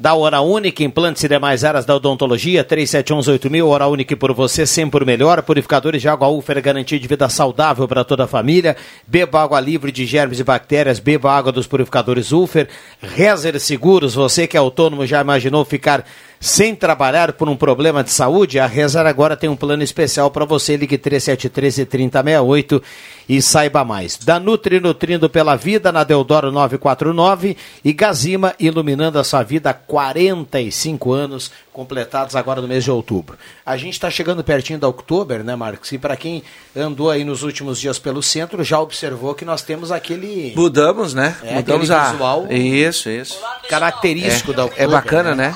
[0.00, 5.04] da Hora Única, implantes e demais áreas da odontologia, 37118000, Hora Única por você, sempre
[5.04, 5.42] o melhor.
[5.42, 8.78] Purificadores de água Ufer, garantia de vida saudável para toda a família.
[9.06, 12.66] Beba água livre de germes e bactérias, beba água dos purificadores Ufer.
[13.02, 16.06] Rezer Seguros, você que é autônomo, já imaginou ficar
[16.42, 18.58] sem trabalhar por um problema de saúde?
[18.58, 20.74] A Rezer agora tem um plano especial para você.
[20.74, 22.82] Ligue 3713 3068
[23.28, 24.16] e saiba mais.
[24.16, 29.74] Da Nutri Nutrindo pela Vida, na Deodoro 949 e Gazima iluminando a sua vida há
[29.74, 33.36] 45 anos, completados agora no mês de outubro.
[33.64, 35.92] A gente está chegando pertinho da outubro, né, Marcos?
[35.92, 36.42] E para quem
[36.74, 41.36] andou aí nos últimos dias pelo centro, já observou que nós temos aquele Mudamos, né?
[41.42, 42.12] É, Mudamos aquele a.
[42.12, 42.46] visual.
[42.50, 43.38] Isso, isso.
[43.68, 45.54] característico é, da é Oktober, bacana, né?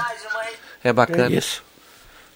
[0.85, 1.29] É bacana.
[1.29, 1.63] Que isso?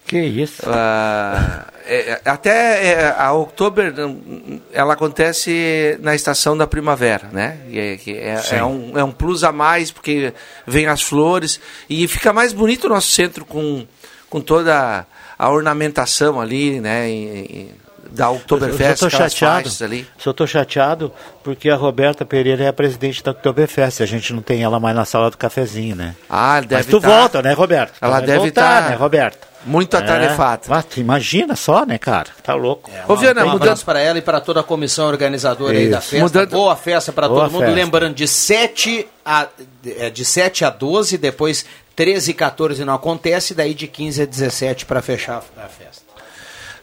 [0.05, 0.63] Que isso?
[0.65, 7.59] Ah, é, é, até é, a Oktober, hum, ela acontece na estação da primavera, né?
[7.69, 10.33] E é, é, é um, é um plus a mais, porque
[10.65, 13.85] vem as flores e fica mais bonito o nosso centro com,
[14.29, 15.05] com toda
[15.37, 17.07] a ornamentação ali, né?
[17.09, 17.75] e- e-
[18.11, 19.29] da Oktoberfest, chateado.
[19.63, 20.07] faixas ali.
[20.17, 21.11] Só tô chateado
[21.43, 24.01] porque a Roberta Pereira é a presidente da Oktoberfest.
[24.01, 26.15] A gente não tem ela mais na sala do cafezinho, né?
[26.29, 27.93] Ah, deve Mas tu tá- volta, né, Roberto?
[27.99, 29.47] Tu Ela deve voltar, tá né, Roberto?
[29.65, 30.61] muito atarefada.
[30.73, 30.81] É.
[30.81, 32.29] Tu imagina só, né, cara?
[32.41, 32.89] Tá louco.
[33.07, 35.99] Ô, Viana, um mudando- abraço para ela e para toda a comissão organizadora aí da
[35.99, 36.09] Isso.
[36.09, 36.23] festa.
[36.23, 37.59] Mudando- Boa festa para todo mundo.
[37.63, 37.75] festa.
[37.75, 39.47] Lembrando, de 7 a,
[39.85, 44.25] é, de 7 a 12, depois 13 e 14 não acontece, daí de 15 a
[44.25, 46.08] 17 para fechar a festa.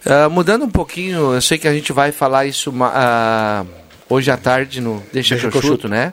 [0.06, 3.64] Ah, mudando um pouquinho, eu sei que a gente vai falar isso ah,
[4.08, 5.88] hoje à tarde no Deixa, Deixa que eu que eu chuto, chuto.
[5.88, 6.12] né?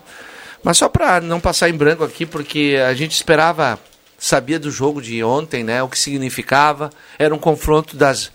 [0.64, 3.78] Mas só para não passar em branco aqui, porque a gente esperava,
[4.18, 5.84] sabia do jogo de ontem, né?
[5.84, 6.90] O que significava.
[7.20, 8.32] Era um confronto das.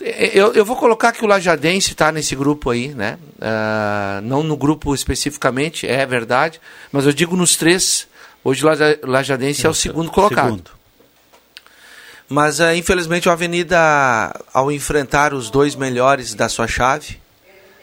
[0.00, 3.18] Eu, eu vou colocar que o Lajadense está nesse grupo aí, né?
[3.40, 6.58] Ah, não no grupo especificamente, é verdade,
[6.90, 8.08] mas eu digo nos três.
[8.42, 10.46] Hoje o Laja- Lajadense é o segundo colocado.
[10.46, 10.70] Segundo.
[12.32, 17.20] Mas ah, infelizmente o Avenida, ao enfrentar os dois melhores da sua chave,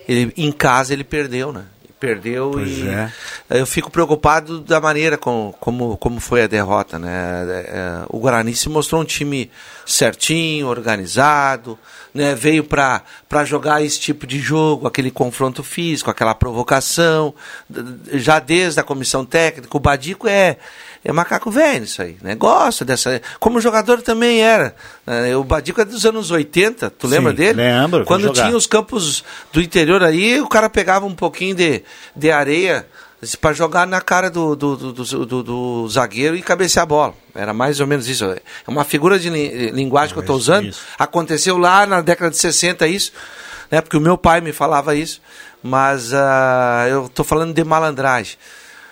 [0.07, 1.65] ele, em casa ele perdeu, né?
[1.99, 3.11] Perdeu Pois e é.
[3.49, 7.45] eu fico preocupado da maneira com, como, como foi a derrota, né?
[7.67, 9.51] É, O Guarani se mostrou um time
[9.85, 11.77] certinho, organizado,
[12.11, 12.33] né?
[12.33, 13.03] Veio para
[13.45, 17.35] jogar esse tipo de jogo, aquele confronto físico, aquela provocação,
[18.13, 20.57] já desde a comissão técnica, o Badico é
[21.03, 22.35] é macaco velho isso aí, né?
[22.35, 23.21] Gosta dessa.
[23.39, 24.75] Como jogador também era.
[25.05, 25.35] né?
[25.35, 27.53] O Badico é dos anos 80, tu Sim, lembra dele?
[27.53, 29.23] lembro, Quando tinha os campos
[29.53, 31.83] do interior aí, o cara pegava um pouquinho de,
[32.15, 32.85] de areia
[33.41, 34.93] para jogar na cara do, do, do,
[35.25, 37.13] do- do- zagueiro e cabecear a bola.
[37.35, 38.23] Era mais ou menos isso.
[38.25, 40.73] É uma figura de li- linguagem que eu estou usando.
[40.97, 43.11] Aconteceu lá na década de 60 isso,
[43.71, 43.81] né?
[43.81, 45.21] Porque o meu pai me falava isso,
[45.61, 48.35] mas ah, eu estou falando de malandragem.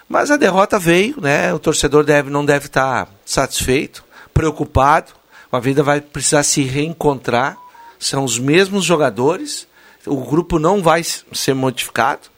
[0.07, 1.53] Mas a derrota veio, né?
[1.53, 5.11] O torcedor deve, não deve estar satisfeito, preocupado.
[5.51, 7.57] A vida vai precisar se reencontrar.
[7.99, 9.67] São os mesmos jogadores.
[10.05, 12.29] O grupo não vai ser modificado.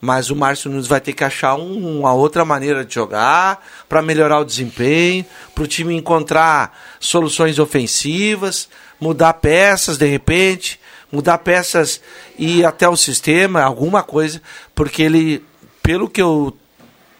[0.00, 4.00] Mas o Márcio Nunes vai ter que achar um, uma outra maneira de jogar para
[4.00, 8.66] melhorar o desempenho, para o time encontrar soluções ofensivas,
[8.98, 10.80] mudar peças de repente,
[11.12, 12.00] mudar peças
[12.38, 14.40] e até o sistema, alguma coisa,
[14.74, 15.44] porque ele,
[15.82, 16.56] pelo que eu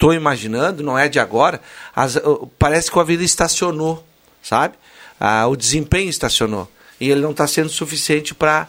[0.00, 1.60] estou imaginando, não é de agora,
[1.94, 2.18] as,
[2.58, 4.02] parece que a vida estacionou,
[4.42, 4.74] sabe?
[5.20, 6.66] Ah, o desempenho estacionou.
[6.98, 8.66] E ele não está sendo suficiente para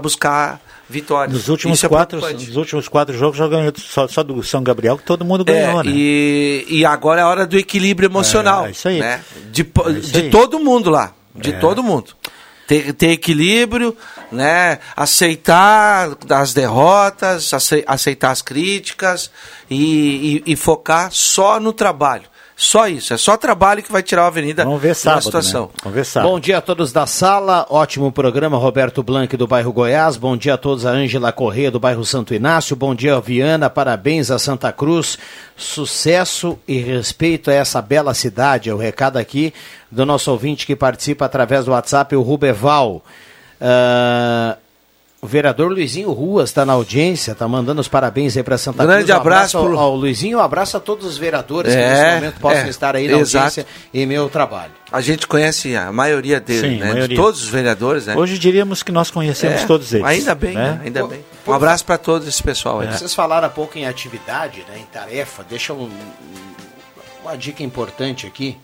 [0.00, 0.60] buscar
[0.90, 1.32] vitórias.
[1.36, 4.62] Nos últimos, Isso é quatro, nos últimos quatro jogos já ganhou só, só do São
[4.64, 5.92] Gabriel que todo mundo ganhou, É, né?
[5.94, 8.66] e, e agora é a hora do equilíbrio emocional.
[8.66, 8.98] É, isso aí.
[8.98, 9.22] Né?
[9.52, 10.30] De, É isso de aí.
[10.30, 11.14] todo mundo lá.
[11.34, 11.58] De É.
[11.58, 12.10] todo mundo.
[12.72, 13.94] Ter, ter equilíbrio,
[14.30, 14.78] né?
[14.96, 19.30] aceitar as derrotas, ace- aceitar as críticas
[19.68, 22.31] e, e- e focar só no trabalho.
[22.54, 23.14] Só isso.
[23.14, 25.62] É só trabalho que vai tirar a Avenida Vamos ver da sábado, situação.
[25.62, 25.68] né?
[25.82, 26.30] Vamos ver sábado.
[26.30, 30.54] Bom dia a todos da sala, ótimo programa, Roberto Blanc do bairro Goiás, bom dia
[30.54, 34.70] a todos, a Ângela Corrêa do bairro Santo Inácio, bom dia Viana, parabéns a Santa
[34.70, 35.18] Cruz,
[35.56, 39.52] sucesso e respeito a essa bela cidade, é o recado aqui
[39.90, 43.02] do nosso ouvinte que participa através do WhatsApp, o Rubeval.
[43.60, 44.56] Ah,
[45.24, 49.04] o vereador Luizinho Ruas está na audiência, está mandando os parabéns aí para Santa Grande
[49.04, 49.16] Cruz.
[49.16, 52.14] Um abraço ao, pro- ao Luizinho, um abraço a todos os vereadores que É, nesse
[52.16, 53.36] momento possam é, estar aí na exato.
[53.44, 54.72] audiência e meu trabalho.
[54.90, 56.86] A gente conhece a maioria dele, Sim, né?
[56.86, 57.06] maioria.
[57.08, 58.16] De todos os vereadores, né?
[58.16, 60.04] Hoje diríamos que nós conhecemos É, todos eles.
[60.04, 60.72] Ainda bem, né?
[60.72, 60.80] né?
[60.86, 61.24] ainda bem.
[61.46, 62.88] Um abraço para todo esse pessoal aí.
[62.92, 65.44] Vocês falaram há pouco em atividade, né, em tarefa.
[65.48, 65.88] Deixa um-
[67.22, 68.58] uma dica importante aqui.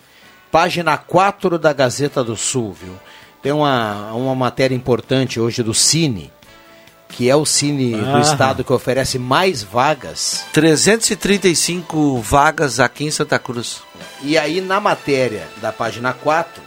[0.50, 2.94] Página 4 da Gazeta do Sul, viu?
[3.40, 6.32] Tem uma, uma matéria importante hoje do Cine,
[7.08, 8.20] que é o Cine do Ah.
[8.20, 10.44] Estado que oferece mais vagas.
[10.52, 13.82] 335 vagas aqui em Santa Cruz.
[14.22, 16.62] E aí, na matéria da página 4,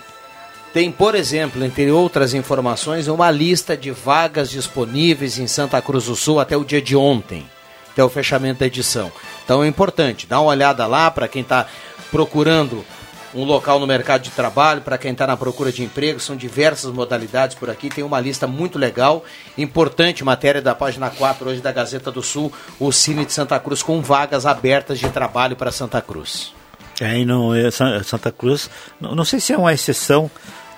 [0.73, 6.15] tem, por exemplo, entre outras informações, uma lista de vagas disponíveis em Santa Cruz do
[6.15, 7.45] Sul até o dia de ontem,
[7.91, 9.11] até o fechamento da edição.
[9.43, 11.65] Então é importante, dá uma olhada lá para quem está
[12.09, 12.85] procurando
[13.33, 16.91] um local no mercado de trabalho, para quem está na procura de emprego, são diversas
[16.91, 19.23] modalidades por aqui, tem uma lista muito legal,
[19.57, 23.81] importante, matéria da página 4 hoje da Gazeta do Sul, o Cine de Santa Cruz
[23.81, 26.53] com vagas abertas de trabalho para Santa Cruz.
[26.99, 27.25] É, e
[27.65, 28.69] eh, Sa- Santa Cruz,
[28.99, 30.29] não, não sei se é uma exceção,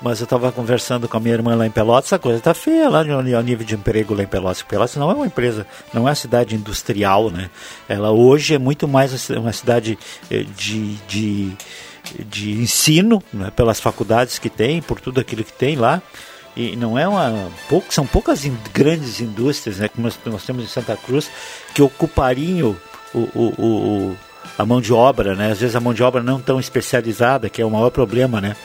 [0.02, 2.90] mas eu estava conversando com a minha irmã lá em Pelotas, a coisa está feia
[2.90, 4.62] lá no, no nível de emprego lá em Pelotas.
[4.62, 7.50] Pelotas não é uma empresa, não é uma cidade industrial, né?
[7.90, 9.98] Ela hoje é muito mais uma cidade
[10.30, 11.54] eh, de, de,
[12.20, 13.52] de ensino, né?
[13.56, 16.02] pelas faculdades que tem, por tudo aquilo que tem lá.
[16.56, 17.50] E não é uma.
[17.68, 19.88] Pouco, são poucas in- grandes indústrias, né?
[19.88, 21.28] Como nós, nós temos em Santa Cruz,
[21.74, 22.76] que ocupariam
[23.14, 23.64] o, o, o-
[24.12, 24.18] o-
[24.58, 25.52] a mão de obra, né?
[25.52, 28.56] Às vezes a mão de obra não tão especializada, que é o maior problema, né?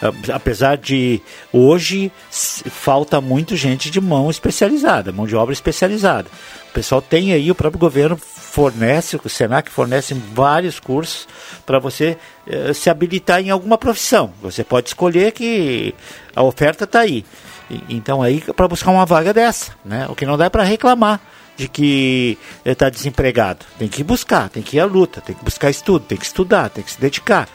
[0.00, 1.20] A- Apesar de
[1.52, 6.28] hoje falta muito gente de mão especializada, mão de obra especializada.
[6.70, 8.16] O pessoal tem aí, o próprio governo
[8.52, 11.26] fornece, o Senac fornece vários cursos
[11.64, 14.30] para você eh, se habilitar em alguma profissão.
[14.42, 15.94] Você pode escolher que
[16.36, 17.24] a oferta está aí.
[17.70, 20.06] E- Então aí para buscar uma vaga dessa, né?
[20.10, 21.18] O que não dá é para reclamar
[21.56, 23.64] de que está desempregado.
[23.78, 26.68] Tem que buscar, tem que ir à luta, tem que buscar estudo, tem que estudar,
[26.68, 27.48] tem que se dedicar.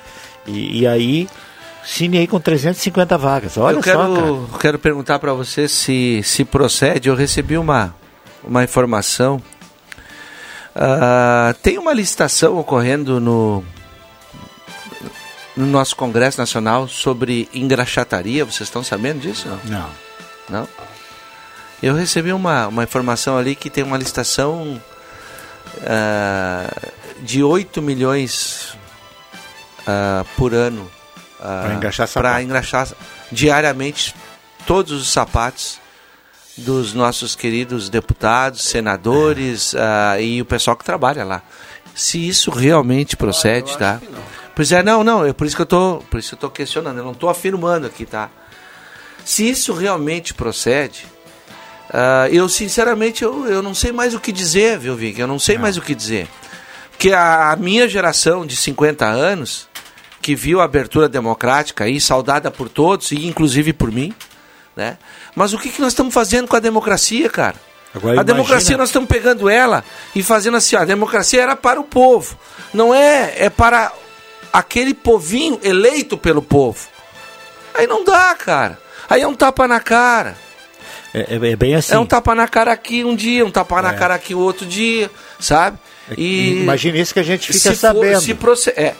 [0.47, 1.27] E, e aí,
[1.85, 3.55] Cine aí com 350 vagas.
[3.55, 4.59] Olha eu quero, só, cara.
[4.59, 7.07] quero perguntar para você se, se procede.
[7.07, 7.93] Eu recebi uma,
[8.43, 9.39] uma informação.
[10.79, 13.65] Ah, tem uma licitação ocorrendo no,
[15.55, 18.45] no nosso Congresso Nacional sobre engraxataria.
[18.45, 19.47] Vocês estão sabendo disso?
[19.63, 19.79] Não.
[19.79, 19.89] Não.
[20.49, 20.69] Não?
[21.81, 24.79] Eu recebi uma, uma informação ali que tem uma licitação
[25.83, 26.71] ah,
[27.21, 28.77] de 8 milhões
[29.87, 30.91] ah, por ano
[31.75, 32.43] engraxar para sapato.
[32.43, 32.87] engraxar
[33.31, 34.13] diariamente
[34.65, 35.79] todos os sapatos
[36.57, 41.43] dos nossos queridos deputados, senadores ah, e o pessoal que trabalha lá.
[41.93, 44.01] Se isso realmente procede, tá?
[44.55, 46.49] Pois é, não, não, é por isso que eu tô, por isso que eu tô
[46.49, 48.29] questionando, eu não tô afirmando aqui, tá?
[49.23, 51.05] Se isso realmente procede,
[51.93, 55.19] ah, eu sinceramente eu, eu não sei mais o que dizer, viu, Vic?
[55.19, 56.27] Eu não sei mais o que dizer.
[56.91, 59.67] Porque a, a minha geração de 50 anos,
[60.21, 64.13] que viu a abertura democrática aí, saudada por todos, e inclusive por mim,
[64.77, 64.97] né?
[65.35, 67.55] Mas o que, que nós estamos fazendo com a democracia, cara?
[67.93, 69.83] Agora a democracia imagina- nós estamos pegando ela
[70.15, 72.37] e fazendo assim, ó, a democracia era para o povo.
[72.73, 73.91] Não é, é para
[74.53, 76.87] aquele povinho eleito pelo povo.
[77.73, 78.79] Aí não dá, cara.
[79.09, 80.35] Aí é um tapa na cara.
[81.13, 81.93] É, é- é bem assim.
[81.93, 83.93] É um tapa na cara aqui um dia, um tapa na É.
[83.93, 85.09] cara aqui o outro dia,
[85.39, 85.77] sabe?
[86.17, 88.21] E Imagina isso que a gente fica se for- sabendo.
[88.21, 88.93] se proce- é.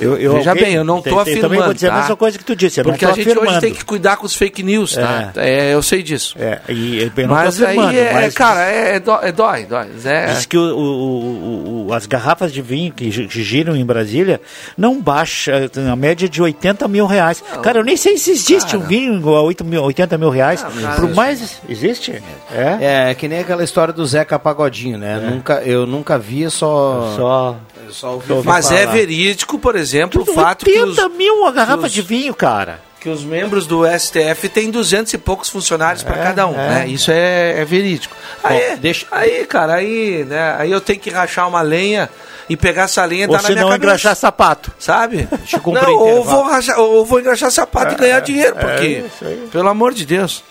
[0.00, 1.42] Eu, eu- Veja alguém- bem, eu não estou afirmando.
[1.48, 1.94] Também vou dizer tá?
[1.94, 2.80] a mesma coisa que tu disse.
[2.80, 3.60] Eu Porque não a gente hoje afirmando.
[3.60, 5.32] tem que cuidar com os fake news, tá?
[5.36, 6.34] É, eu sei disso.
[6.38, 9.86] É, e eu não mas aí, é, mas cara, é, é é dói, dói.
[10.04, 13.84] É, Diz que o- o- o- as garrafas de vinho que gi- que giram em
[13.84, 14.40] Brasília
[14.76, 17.42] não baixa tem a média de 80 mil reais.
[17.62, 20.62] cara, eu nem sei se existe um vinho a 8 mil, 80 mil reais.
[20.62, 21.14] cara, Por existe.
[21.16, 21.60] mais.
[21.68, 22.22] Existe?
[22.52, 23.10] É?
[23.10, 25.18] É, que nem aquela história do Zeca Pagodinho, né?
[25.30, 27.14] Nunca, eu nunca vi, só.
[27.16, 27.56] Só.
[27.86, 28.92] Eu só ouvi Mas é falar.
[28.92, 32.02] verídico, por exemplo, Tudo o fato que os, 80 mil a garrafa que os- de
[32.02, 32.80] vinho, cara.
[33.00, 36.68] que os membros do STF têm 200 e poucos funcionários para É, cada um, é.
[36.70, 36.88] né?
[36.88, 38.14] Isso é, é verídico.
[38.42, 39.06] Aí, deixa...
[39.12, 40.56] aí, cara, aí, né?
[40.58, 42.10] Aí eu tenho que rachar uma lenha
[42.48, 43.76] e pegar essa lenha e dar na minha não cabeça.
[43.76, 44.72] engraxar sapato.
[44.78, 45.28] Sabe?
[45.38, 48.60] Deixa eu cumprir Não, ou vou, rachar, ou vou engraxar sapato e ganhar dinheiro, é
[48.60, 49.48] porque, isso aí.
[49.52, 50.42] pelo amor de Deus.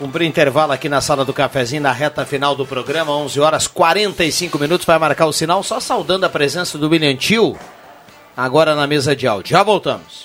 [0.00, 4.58] Cumprir intervalo aqui na sala do cafezinho, na reta final do programa, 11 horas 45
[4.58, 7.54] minutos, vai marcar o sinal, só saudando a presença do William Tio,
[8.34, 9.50] agora na mesa de áudio.
[9.50, 10.24] Já voltamos.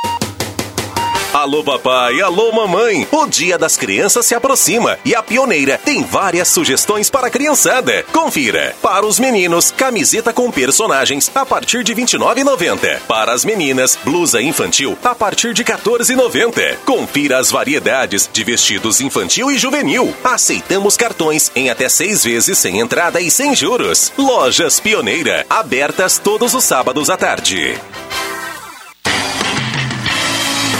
[1.33, 6.49] Alô papai, alô mamãe, o Dia das Crianças se aproxima e a Pioneira tem várias
[6.49, 8.03] sugestões para a criançada.
[8.11, 8.75] Confira.
[8.81, 12.99] Para os meninos, camiseta com personagens a partir de R$ 29,90.
[13.07, 16.75] Para as meninas, blusa infantil a partir de R$ 14,90.
[16.85, 20.13] Confira as variedades de vestidos infantil e juvenil.
[20.25, 24.11] Aceitamos cartões em até seis vezes sem entrada e sem juros.
[24.17, 27.79] Lojas Pioneira, abertas todos os sábados à tarde.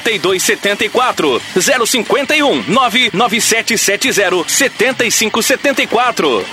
[0.00, 6.44] 8274 051 99770 7574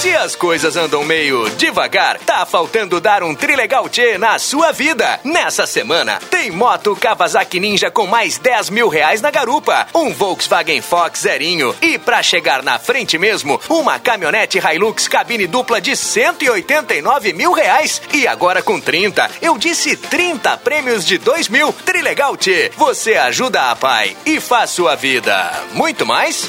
[0.00, 5.20] Se as coisas andam meio devagar, tá faltando dar um trilegal tchê na sua vida.
[5.22, 10.80] Nessa semana, tem moto Kawasaki Ninja com mais 10 mil reais na garupa, um Volkswagen
[10.80, 17.34] Fox zerinho e pra chegar na frente mesmo, uma caminhonete Hilux cabine dupla de 189
[17.34, 18.00] mil reais.
[18.14, 21.74] E agora com 30, eu disse 30 prêmios de 2 mil.
[21.74, 26.48] Trilegal tchê, você ajuda a pai e faz sua vida muito mais.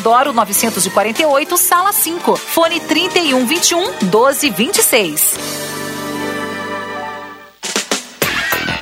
[0.01, 2.35] 948, sala 5.
[2.35, 5.70] Fone 3121 1226.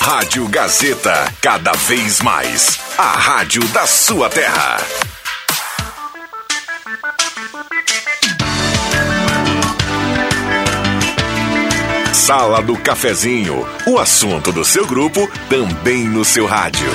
[0.00, 2.80] Rádio Gazeta, cada vez mais.
[2.96, 4.78] A rádio da sua terra.
[12.14, 16.88] Sala do Cafezinho, o assunto do seu grupo também no seu rádio.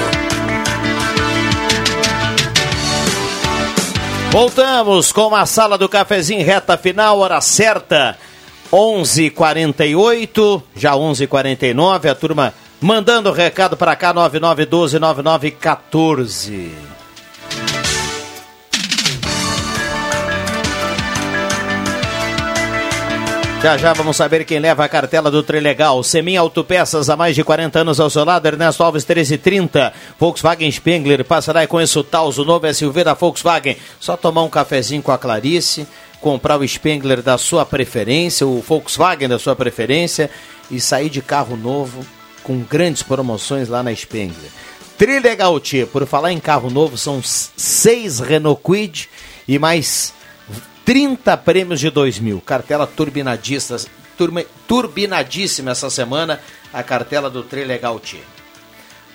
[4.31, 8.17] Voltamos com a sala do cafezinho reta final, hora certa.
[8.71, 12.53] 11:48, já 11:49, a turma
[12.85, 16.71] mandando recado para cá 9912 9914.
[23.63, 26.03] Já já vamos saber quem leva a cartela do Trilegal.
[26.03, 28.45] Semin Autopeças, há mais de 40 anos ao seu lado.
[28.45, 29.91] Ernesto Alves 1330.
[30.19, 33.77] Volkswagen Spengler, passará e conheça o Taos, o novo SUV da Volkswagen.
[33.99, 35.87] Só tomar um cafezinho com a Clarice,
[36.21, 40.29] comprar o Spengler da sua preferência, o Volkswagen da sua preferência
[40.69, 42.05] e sair de carro novo
[42.45, 44.51] com grandes promoções lá na Spengler.
[44.99, 49.09] Trilegal Tia, por falar em carro novo, são seis Renault Quid
[49.47, 50.13] e mais
[50.85, 52.39] 30 prêmios de 2 mil.
[52.39, 53.75] Cartela turbinadista,
[54.15, 56.39] turma, turbinadíssima essa semana,
[56.71, 58.34] a cartela do Trilegal Tia.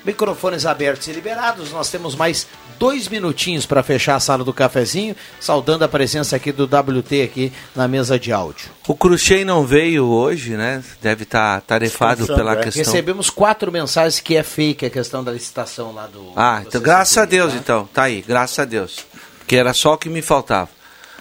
[0.05, 2.47] Microfones abertos e liberados, nós temos mais
[2.78, 7.52] dois minutinhos para fechar a sala do cafezinho, saudando a presença aqui do WT aqui
[7.77, 8.70] na mesa de áudio.
[8.89, 10.82] O Cruxem não veio hoje, né?
[11.02, 12.62] Deve estar tá tarefado pela é.
[12.62, 12.82] questão.
[12.82, 16.32] Recebemos quatro mensagens que é fake a questão da licitação lá do.
[16.35, 17.59] Ah, então graças a CCTV, Deus, tá?
[17.59, 17.89] então.
[17.93, 19.05] Tá aí, graças a Deus.
[19.39, 20.70] Porque era só o que me faltava.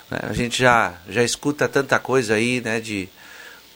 [0.09, 0.19] né?
[0.23, 2.79] A gente já, já escuta tanta coisa aí, né?
[2.79, 3.09] De.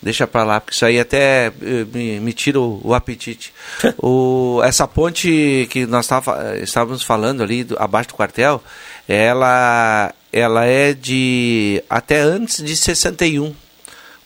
[0.04, 3.54] Deixa pra lá, porque isso aí até eh, me, me tira o, o apetite.
[3.98, 8.62] o, essa ponte que nós tava, estávamos falando ali, do- abaixo do quartel,
[9.08, 13.46] ela, ela é de até antes de 61.
[13.46, 13.56] O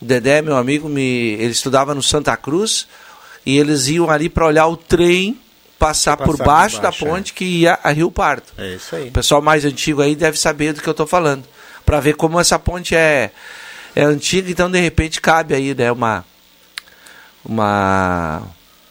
[0.04, 1.00] Dedé, meu amigo, me,
[1.34, 2.86] ele estudava no Santa Cruz
[3.46, 5.38] e eles iam ali para olhar o trem
[5.78, 8.46] passar, Passar por por baixo, baixo, da ponte que ia a Rio Pardo.
[8.58, 9.08] É isso aí.
[9.08, 11.44] O pessoal mais antigo aí deve saber do que eu estou falando.
[11.86, 13.30] Para ver como essa ponte é,
[13.94, 16.24] é antiga, então de repente cabe aí né, uma,
[17.44, 18.42] uma,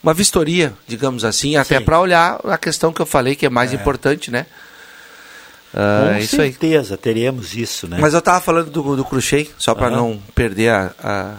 [0.01, 3.73] uma vistoria, digamos assim, até para olhar a questão que eu falei que é mais
[3.73, 4.45] importante, né?
[5.73, 6.49] Ah, Com é isso aí.
[6.51, 7.97] certeza teremos isso, né?
[7.99, 10.91] Mas eu tava falando do, do Cruxem, só para não perder a.
[11.03, 11.33] a-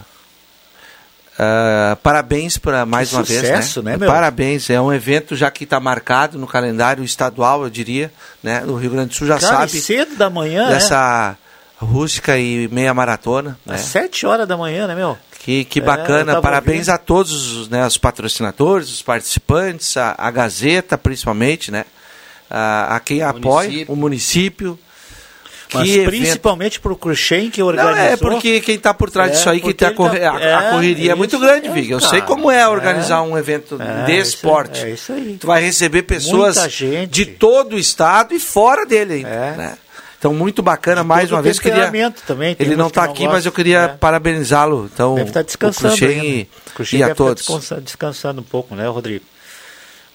[1.38, 3.96] a- parabéns para mais Que uma sucesso, vez, né, né?
[3.96, 4.08] meu?
[4.08, 8.12] Parabéns, é um evento já que está marcado no calendário estadual, eu diria,
[8.42, 8.60] né?
[8.60, 10.74] No Rio Grande do Sul já Cara, sabe cedo da manhã, né?
[10.74, 11.36] dessa
[11.80, 13.74] rústica e meia maratona, né?
[13.76, 15.16] Às sete horas da manhã, né, meu?
[15.40, 16.94] Que, que É, bacana, tava parabéns ouvindo.
[16.94, 21.84] a todos os, né, os patrocinadores, os participantes, a, a Gazeta principalmente, né?
[22.50, 24.78] A, a quem apoia, o município.
[25.72, 27.98] Mas Que principalmente pro Cruxem que Não, organizou.
[28.06, 30.70] é porque quem está por trás É, disso aí, que tá tá- a, a é,
[30.70, 31.90] correria é muito grande, é, Vig.
[31.90, 32.10] Eu cara.
[32.10, 33.20] sei como é organizar É.
[33.20, 34.82] um evento É, de isso- esporte.
[34.82, 35.36] é isso aí.
[35.38, 36.56] Tu vai receber pessoas
[37.10, 39.78] de todo o estado e fora dele ainda, né?
[40.18, 41.60] Então, muito bacana, mais uma vez.
[41.60, 41.90] Queria...
[42.26, 43.96] também, Ele não está aqui, mas gostam, eu queria né?
[44.00, 44.90] parabenizá-lo.
[44.92, 46.26] Então, Deve estar descansando o Cruxem ainda.
[46.26, 47.42] e, Cruxem e a estar todos.
[47.44, 49.24] descansa- descansando um pouco, né, Rodrigo?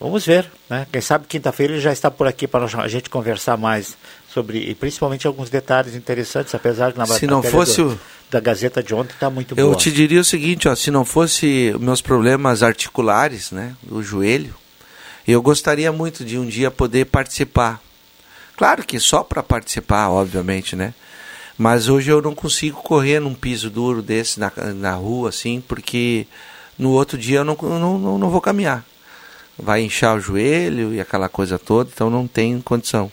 [0.02, 0.86] Vamos ver, né?
[0.92, 3.96] Quem sabe quinta-feira ele já está por aqui para a gente conversar mais
[4.34, 8.00] sobre, e principalmente alguns detalhes interessantes, apesar de na Se não fosse do- o-
[8.30, 9.78] da Gazeta de ontem está muito Eu boa.
[9.78, 14.54] te diria o seguinte, ó, se não fosse os meus problemas articulares, né, do joelho,
[15.26, 17.80] eu gostaria muito de um dia poder participar.
[18.58, 20.94] Claro que só para participar, obviamente, né?
[21.58, 26.26] Mas hoje eu não consigo correr num piso duro desse na, na rua, assim, porque
[26.78, 28.84] no outro dia eu não, não, não, não vou caminhar.
[29.58, 33.12] Vai inchar o joelho e aquela coisa toda, então não tem condição.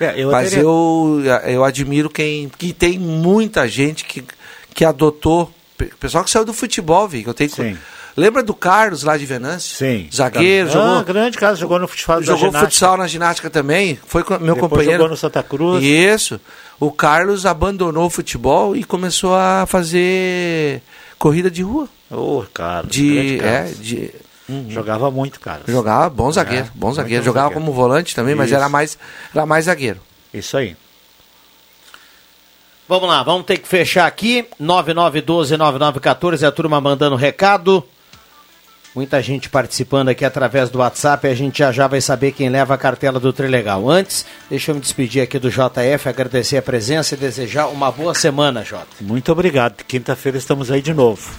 [0.00, 2.48] É, eu Mas teria- eu, eu admiro quem.
[2.48, 4.24] que tem muita gente que,
[4.74, 5.52] que adotou.
[5.76, 7.26] pe- Pessoal que saiu do futebol, Vic.
[7.28, 7.50] Eu tenho,
[8.16, 9.74] Lembra do Carlos lá de Venâncio?
[9.76, 10.08] Sim.
[10.14, 11.04] Zagueiro, Ah, jogou.
[11.04, 12.64] grande caso, jogou no futebol da Jogou ginástica.
[12.70, 13.98] futsal na ginástica também.
[14.06, 14.92] Foi com- meu Depois companheiro.
[14.98, 15.82] jogou no Santa Cruz.
[15.82, 16.38] Isso.
[16.78, 20.82] O Carlos abandonou o futebol e começou a fazer
[21.18, 21.88] corrida de rua.
[22.10, 22.92] Ô, Carlos.
[22.94, 24.10] De, grande é, de,
[24.48, 24.66] Uhum.
[24.68, 25.62] Jogava muito, cara.
[25.66, 27.22] Jogava, bom zagueiro, É, bom muito zagueiro.
[27.22, 27.64] bom Jogava zagueiro.
[27.66, 28.56] como volante também, mas Isso.
[28.56, 28.98] era mais,
[29.34, 30.00] era mais zagueiro.
[30.34, 30.76] Isso aí.
[32.88, 34.44] Vamos lá, vamos ter que fechar aqui.
[34.60, 37.82] 9912-9914, a turma mandando recado.
[38.94, 41.26] Muita gente participando aqui através do WhatsApp.
[41.26, 43.88] A gente já já vai saber quem leva a cartela do Trilegal.
[43.88, 48.14] Antes, deixa eu me despedir aqui do JF, agradecer a presença e desejar uma boa
[48.14, 48.88] semana, Jota.
[49.00, 49.82] Muito obrigado.
[49.84, 51.30] Quinta-feira estamos aí de novo.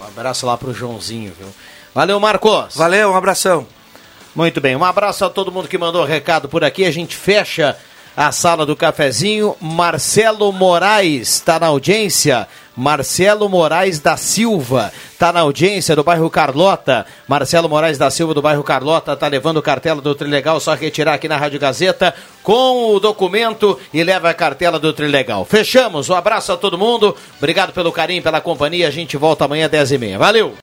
[0.00, 1.48] Um abraço lá pro Joãozinho, viu?
[1.94, 2.74] Valeu, Marcos.
[2.74, 3.64] Valeu, um abração.
[4.34, 6.84] Muito bem, um abraço a todo mundo que mandou recado por aqui.
[6.84, 7.76] A gente fecha
[8.18, 9.54] a sala do cafezinho.
[9.60, 12.48] Marcelo Moraes está na audiência.
[12.76, 17.06] Marcelo Moraes da Silva está na audiência do bairro Carlota.
[17.28, 21.28] Marcelo Moraes da Silva do bairro Carlota está levando cartela do Trilegal, só retirar aqui
[21.28, 22.12] na Rádio Gazeta
[22.42, 25.44] com o documento e leva a cartela do Trilegal.
[25.44, 27.16] Fechamos, um abraço a todo mundo.
[27.36, 28.88] Obrigado pelo carinho, pela companhia.
[28.88, 30.18] A gente volta amanhã às 10h30.
[30.18, 30.56] Valeu!